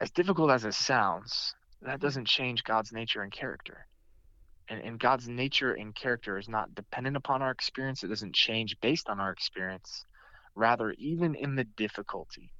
as 0.00 0.10
difficult 0.10 0.50
as 0.50 0.64
it 0.64 0.74
sounds, 0.74 1.54
that 1.82 2.00
doesn't 2.00 2.26
change 2.26 2.64
God's 2.64 2.92
nature 2.92 3.22
and 3.22 3.32
character. 3.32 3.86
And, 4.70 4.80
and 4.82 4.98
God's 5.00 5.28
nature 5.28 5.72
and 5.74 5.94
character 5.94 6.38
is 6.38 6.48
not 6.48 6.74
dependent 6.74 7.16
upon 7.16 7.42
our 7.42 7.50
experience. 7.50 8.02
It 8.02 8.08
doesn't 8.08 8.34
change 8.34 8.80
based 8.80 9.10
on 9.10 9.20
our 9.20 9.32
experience. 9.32 10.04
Rather, 10.54 10.92
even 10.92 11.34
in 11.34 11.56
the 11.56 11.64
difficulty, 11.64 12.52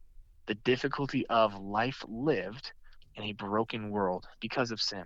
the 0.47 0.57
difficulty 0.57 1.25
of 1.29 1.59
life 1.59 2.05
lived 2.09 2.73
in 3.15 3.25
a 3.25 3.33
broken 3.33 3.91
world 3.91 4.27
because 4.41 4.73
of 4.73 4.83
sin, 4.83 5.05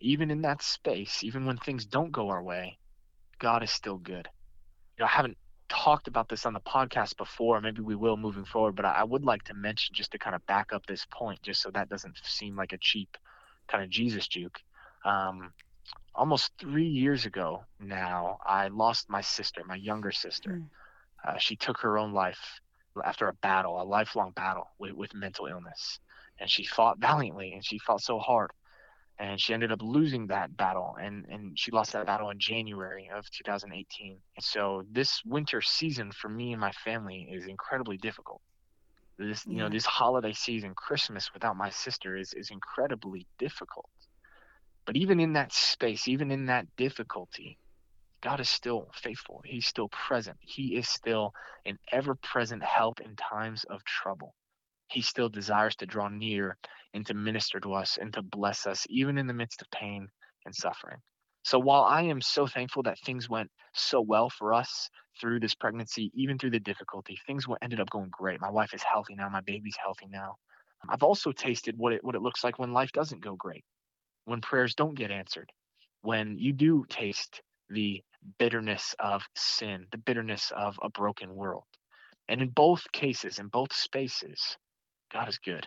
even 0.00 0.30
in 0.30 0.42
that 0.42 0.62
space, 0.62 1.24
even 1.24 1.46
when 1.46 1.56
things 1.56 1.84
don't 1.84 2.12
go 2.12 2.28
our 2.30 2.42
way, 2.42 2.78
God 3.40 3.62
is 3.62 3.70
still 3.70 3.98
good. 3.98 4.28
You 4.96 5.02
know, 5.02 5.06
I 5.06 5.10
haven't 5.10 5.36
talked 5.68 6.06
about 6.06 6.28
this 6.28 6.46
on 6.46 6.52
the 6.52 6.60
podcast 6.60 7.16
before. 7.16 7.60
Maybe 7.60 7.82
we 7.82 7.96
will 7.96 8.16
moving 8.16 8.44
forward, 8.44 8.76
but 8.76 8.84
I, 8.84 8.92
I 8.92 9.04
would 9.04 9.24
like 9.24 9.42
to 9.44 9.54
mention 9.54 9.94
just 9.94 10.12
to 10.12 10.18
kind 10.18 10.36
of 10.36 10.46
back 10.46 10.72
up 10.72 10.86
this 10.86 11.06
point, 11.10 11.42
just 11.42 11.60
so 11.60 11.70
that 11.72 11.88
doesn't 11.88 12.16
seem 12.22 12.54
like 12.54 12.72
a 12.72 12.78
cheap 12.78 13.16
kind 13.66 13.82
of 13.82 13.90
Jesus 13.90 14.28
juke. 14.28 14.60
Um, 15.04 15.52
almost 16.14 16.52
three 16.58 16.86
years 16.86 17.26
ago 17.26 17.64
now, 17.80 18.38
I 18.44 18.68
lost 18.68 19.10
my 19.10 19.20
sister, 19.20 19.62
my 19.66 19.76
younger 19.76 20.12
sister. 20.12 20.50
Mm. 20.50 20.68
Uh, 21.26 21.38
she 21.38 21.56
took 21.56 21.78
her 21.80 21.98
own 21.98 22.12
life 22.12 22.60
after 23.04 23.28
a 23.28 23.34
battle, 23.34 23.80
a 23.80 23.84
lifelong 23.84 24.32
battle 24.32 24.68
with, 24.78 24.92
with 24.92 25.14
mental 25.14 25.46
illness. 25.46 25.98
And 26.38 26.50
she 26.50 26.64
fought 26.64 26.98
valiantly 26.98 27.52
and 27.52 27.64
she 27.64 27.78
fought 27.78 28.02
so 28.02 28.18
hard 28.18 28.50
and 29.18 29.40
she 29.40 29.54
ended 29.54 29.70
up 29.70 29.80
losing 29.80 30.26
that 30.26 30.56
battle 30.56 30.96
and, 31.00 31.24
and 31.30 31.58
she 31.58 31.70
lost 31.70 31.92
that 31.92 32.06
battle 32.06 32.30
in 32.30 32.38
january 32.38 33.08
of 33.14 33.24
2018 33.30 34.16
and 34.36 34.44
so 34.44 34.82
this 34.90 35.22
winter 35.24 35.60
season 35.60 36.10
for 36.12 36.28
me 36.28 36.52
and 36.52 36.60
my 36.60 36.72
family 36.72 37.28
is 37.30 37.46
incredibly 37.46 37.96
difficult 37.96 38.40
this 39.18 39.46
you 39.46 39.58
know 39.58 39.68
this 39.68 39.86
holiday 39.86 40.32
season 40.32 40.74
christmas 40.74 41.32
without 41.32 41.56
my 41.56 41.70
sister 41.70 42.16
is 42.16 42.32
is 42.34 42.50
incredibly 42.50 43.26
difficult 43.38 43.88
but 44.86 44.96
even 44.96 45.20
in 45.20 45.32
that 45.34 45.52
space 45.52 46.08
even 46.08 46.30
in 46.30 46.46
that 46.46 46.66
difficulty 46.76 47.58
god 48.22 48.40
is 48.40 48.48
still 48.48 48.88
faithful 48.94 49.42
he's 49.44 49.66
still 49.66 49.88
present 49.88 50.36
he 50.40 50.76
is 50.76 50.88
still 50.88 51.32
an 51.66 51.78
ever 51.92 52.14
present 52.14 52.62
help 52.62 53.00
in 53.00 53.16
times 53.16 53.64
of 53.70 53.84
trouble 53.84 54.34
he 54.88 55.02
still 55.02 55.28
desires 55.28 55.76
to 55.76 55.86
draw 55.86 56.08
near 56.08 56.56
and 56.92 57.06
to 57.06 57.14
minister 57.14 57.58
to 57.60 57.74
us 57.74 57.98
and 58.00 58.12
to 58.12 58.22
bless 58.22 58.66
us, 58.66 58.86
even 58.88 59.18
in 59.18 59.26
the 59.26 59.34
midst 59.34 59.62
of 59.62 59.70
pain 59.70 60.08
and 60.44 60.54
suffering. 60.54 60.98
So 61.42 61.58
while 61.58 61.82
I 61.82 62.02
am 62.02 62.20
so 62.20 62.46
thankful 62.46 62.84
that 62.84 62.98
things 63.00 63.28
went 63.28 63.50
so 63.74 64.00
well 64.00 64.30
for 64.30 64.54
us 64.54 64.88
through 65.20 65.40
this 65.40 65.54
pregnancy, 65.54 66.10
even 66.14 66.38
through 66.38 66.52
the 66.52 66.60
difficulty, 66.60 67.18
things 67.26 67.46
ended 67.60 67.80
up 67.80 67.90
going 67.90 68.10
great. 68.10 68.40
My 68.40 68.50
wife 68.50 68.72
is 68.72 68.82
healthy 68.82 69.14
now. 69.14 69.28
My 69.28 69.42
baby's 69.42 69.76
healthy 69.76 70.06
now. 70.08 70.36
I've 70.88 71.02
also 71.02 71.32
tasted 71.32 71.76
what 71.76 71.92
it 71.92 72.04
what 72.04 72.14
it 72.14 72.22
looks 72.22 72.44
like 72.44 72.58
when 72.58 72.72
life 72.72 72.92
doesn't 72.92 73.22
go 73.22 73.36
great, 73.36 73.64
when 74.24 74.40
prayers 74.40 74.74
don't 74.74 74.96
get 74.96 75.10
answered, 75.10 75.50
when 76.02 76.38
you 76.38 76.52
do 76.52 76.84
taste 76.88 77.42
the 77.68 78.02
bitterness 78.38 78.94
of 78.98 79.22
sin, 79.34 79.86
the 79.92 79.98
bitterness 79.98 80.52
of 80.56 80.78
a 80.82 80.90
broken 80.90 81.34
world. 81.34 81.64
And 82.28 82.40
in 82.40 82.48
both 82.50 82.90
cases, 82.92 83.38
in 83.38 83.48
both 83.48 83.72
spaces, 83.72 84.56
God 85.12 85.28
is 85.28 85.38
good. 85.38 85.66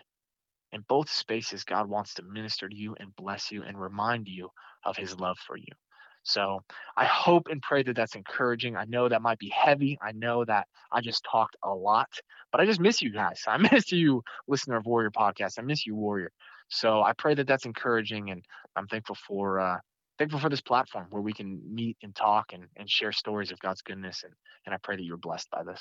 In 0.72 0.84
both 0.88 1.08
spaces, 1.08 1.64
God 1.64 1.88
wants 1.88 2.14
to 2.14 2.22
minister 2.22 2.68
to 2.68 2.76
you 2.76 2.94
and 3.00 3.14
bless 3.16 3.50
you 3.50 3.62
and 3.62 3.80
remind 3.80 4.28
you 4.28 4.50
of 4.84 4.96
his 4.96 5.18
love 5.18 5.38
for 5.46 5.56
you. 5.56 5.72
So 6.24 6.62
I 6.96 7.06
hope 7.06 7.48
and 7.50 7.62
pray 7.62 7.82
that 7.84 7.96
that's 7.96 8.14
encouraging. 8.14 8.76
I 8.76 8.84
know 8.84 9.08
that 9.08 9.22
might 9.22 9.38
be 9.38 9.48
heavy. 9.48 9.98
I 10.02 10.12
know 10.12 10.44
that 10.44 10.66
I 10.92 11.00
just 11.00 11.24
talked 11.30 11.56
a 11.64 11.70
lot, 11.70 12.10
but 12.52 12.60
I 12.60 12.66
just 12.66 12.80
miss 12.80 13.00
you 13.00 13.10
guys. 13.10 13.42
I 13.48 13.56
miss 13.56 13.90
you, 13.92 14.22
listener 14.46 14.76
of 14.76 14.84
Warrior 14.84 15.10
Podcast. 15.10 15.58
I 15.58 15.62
miss 15.62 15.86
you, 15.86 15.94
Warrior. 15.94 16.30
So 16.68 17.02
I 17.02 17.12
pray 17.12 17.34
that 17.34 17.46
that's 17.46 17.64
encouraging, 17.64 18.30
and 18.30 18.42
I'm 18.76 18.86
thankful 18.86 19.16
for 19.26 19.60
uh, 19.60 19.78
thankful 20.18 20.40
for 20.40 20.48
this 20.48 20.60
platform 20.60 21.06
where 21.10 21.22
we 21.22 21.32
can 21.32 21.60
meet 21.66 21.96
and 22.02 22.14
talk 22.14 22.52
and, 22.52 22.64
and 22.76 22.90
share 22.90 23.12
stories 23.12 23.52
of 23.52 23.58
God's 23.60 23.82
goodness. 23.82 24.24
And, 24.24 24.32
and 24.66 24.74
I 24.74 24.78
pray 24.82 24.96
that 24.96 25.04
you're 25.04 25.16
blessed 25.16 25.48
by 25.50 25.62
this. 25.62 25.80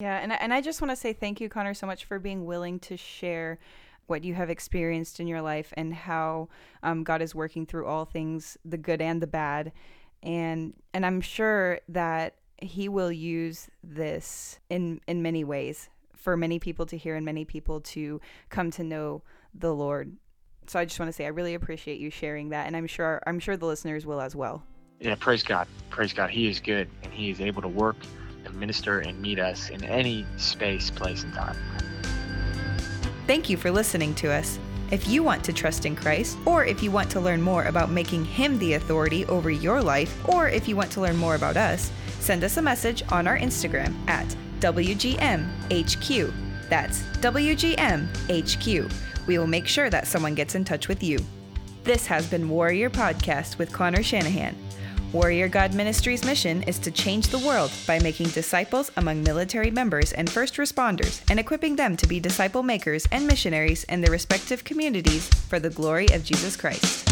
Yeah, 0.00 0.18
and 0.18 0.32
and 0.32 0.52
I 0.52 0.60
just 0.60 0.80
want 0.80 0.90
to 0.90 0.96
say 0.96 1.12
thank 1.12 1.40
you, 1.40 1.48
Connor, 1.48 1.74
so 1.74 1.86
much 1.86 2.04
for 2.04 2.18
being 2.18 2.44
willing 2.44 2.78
to 2.80 2.96
share 2.96 3.58
what 4.06 4.24
you 4.24 4.34
have 4.34 4.50
experienced 4.50 5.18
in 5.20 5.26
your 5.26 5.42
life 5.42 5.72
and 5.76 5.92
how 5.92 6.48
um, 6.82 7.02
God 7.02 7.22
is 7.22 7.34
working 7.34 7.66
through 7.66 7.86
all 7.86 8.04
things, 8.04 8.56
the 8.64 8.76
good 8.76 9.00
and 9.00 9.22
the 9.22 9.26
bad, 9.26 9.72
and 10.22 10.74
and 10.92 11.06
I'm 11.06 11.22
sure 11.22 11.80
that 11.88 12.34
He 12.58 12.90
will 12.90 13.10
use 13.10 13.70
this 13.82 14.60
in 14.68 15.00
in 15.06 15.22
many 15.22 15.44
ways 15.44 15.88
for 16.14 16.36
many 16.36 16.58
people 16.58 16.84
to 16.86 16.96
hear 16.98 17.16
and 17.16 17.24
many 17.24 17.44
people 17.46 17.80
to 17.80 18.20
come 18.50 18.70
to 18.72 18.84
know 18.84 19.22
the 19.58 19.74
Lord. 19.74 20.16
So 20.66 20.78
I 20.78 20.84
just 20.84 20.98
want 20.98 21.08
to 21.08 21.12
say 21.12 21.24
I 21.26 21.28
really 21.28 21.54
appreciate 21.54 22.00
you 22.00 22.10
sharing 22.10 22.48
that, 22.50 22.66
and 22.66 22.76
I'm 22.76 22.86
sure 22.86 23.22
I'm 23.26 23.38
sure 23.38 23.56
the 23.56 23.66
listeners 23.66 24.04
will 24.04 24.20
as 24.20 24.34
well. 24.34 24.62
Yeah, 25.00 25.14
praise 25.14 25.42
God, 25.42 25.68
praise 25.90 26.12
God. 26.12 26.30
He 26.30 26.48
is 26.48 26.60
good, 26.60 26.88
and 27.02 27.12
He 27.12 27.30
is 27.30 27.40
able 27.40 27.62
to 27.62 27.68
work 27.68 27.96
minister 28.56 29.00
and 29.00 29.20
meet 29.20 29.38
us 29.38 29.68
in 29.70 29.84
any 29.84 30.26
space, 30.36 30.90
place, 30.90 31.22
and 31.22 31.32
time. 31.32 31.56
Thank 33.26 33.50
you 33.50 33.56
for 33.56 33.70
listening 33.70 34.14
to 34.16 34.32
us. 34.32 34.58
If 34.90 35.08
you 35.08 35.22
want 35.22 35.42
to 35.44 35.52
trust 35.52 35.84
in 35.84 35.96
Christ, 35.96 36.38
or 36.46 36.64
if 36.64 36.82
you 36.82 36.92
want 36.92 37.10
to 37.10 37.20
learn 37.20 37.42
more 37.42 37.64
about 37.64 37.90
making 37.90 38.24
Him 38.24 38.58
the 38.58 38.74
authority 38.74 39.26
over 39.26 39.50
your 39.50 39.82
life, 39.82 40.16
or 40.28 40.48
if 40.48 40.68
you 40.68 40.76
want 40.76 40.92
to 40.92 41.00
learn 41.00 41.16
more 41.16 41.34
about 41.34 41.56
us, 41.56 41.90
send 42.20 42.44
us 42.44 42.56
a 42.56 42.62
message 42.62 43.02
on 43.10 43.26
our 43.26 43.36
Instagram 43.36 43.94
at 44.08 44.26
WGMHQ. 44.60 46.32
That's 46.68 47.02
WGMHQ. 47.20 48.92
We 49.26 49.38
will 49.38 49.46
make 49.46 49.66
sure 49.66 49.90
that 49.90 50.06
someone 50.06 50.34
gets 50.34 50.54
in 50.54 50.64
touch 50.64 50.88
with 50.88 51.02
you. 51.02 51.18
This 51.84 52.06
has 52.06 52.28
been 52.28 52.48
Warrior 52.48 52.90
Podcast 52.90 53.58
with 53.58 53.72
Connor 53.72 54.02
Shanahan. 54.02 54.56
Warrior 55.12 55.48
God 55.48 55.72
Ministries' 55.72 56.24
mission 56.24 56.62
is 56.64 56.78
to 56.80 56.90
change 56.90 57.28
the 57.28 57.38
world 57.38 57.70
by 57.86 57.98
making 58.00 58.28
disciples 58.30 58.90
among 58.96 59.22
military 59.22 59.70
members 59.70 60.12
and 60.12 60.28
first 60.28 60.56
responders 60.56 61.22
and 61.30 61.38
equipping 61.38 61.76
them 61.76 61.96
to 61.96 62.06
be 62.06 62.20
disciple 62.20 62.62
makers 62.62 63.06
and 63.12 63.26
missionaries 63.26 63.84
in 63.84 64.00
their 64.00 64.10
respective 64.10 64.64
communities 64.64 65.28
for 65.28 65.58
the 65.58 65.70
glory 65.70 66.06
of 66.12 66.24
Jesus 66.24 66.56
Christ. 66.56 67.05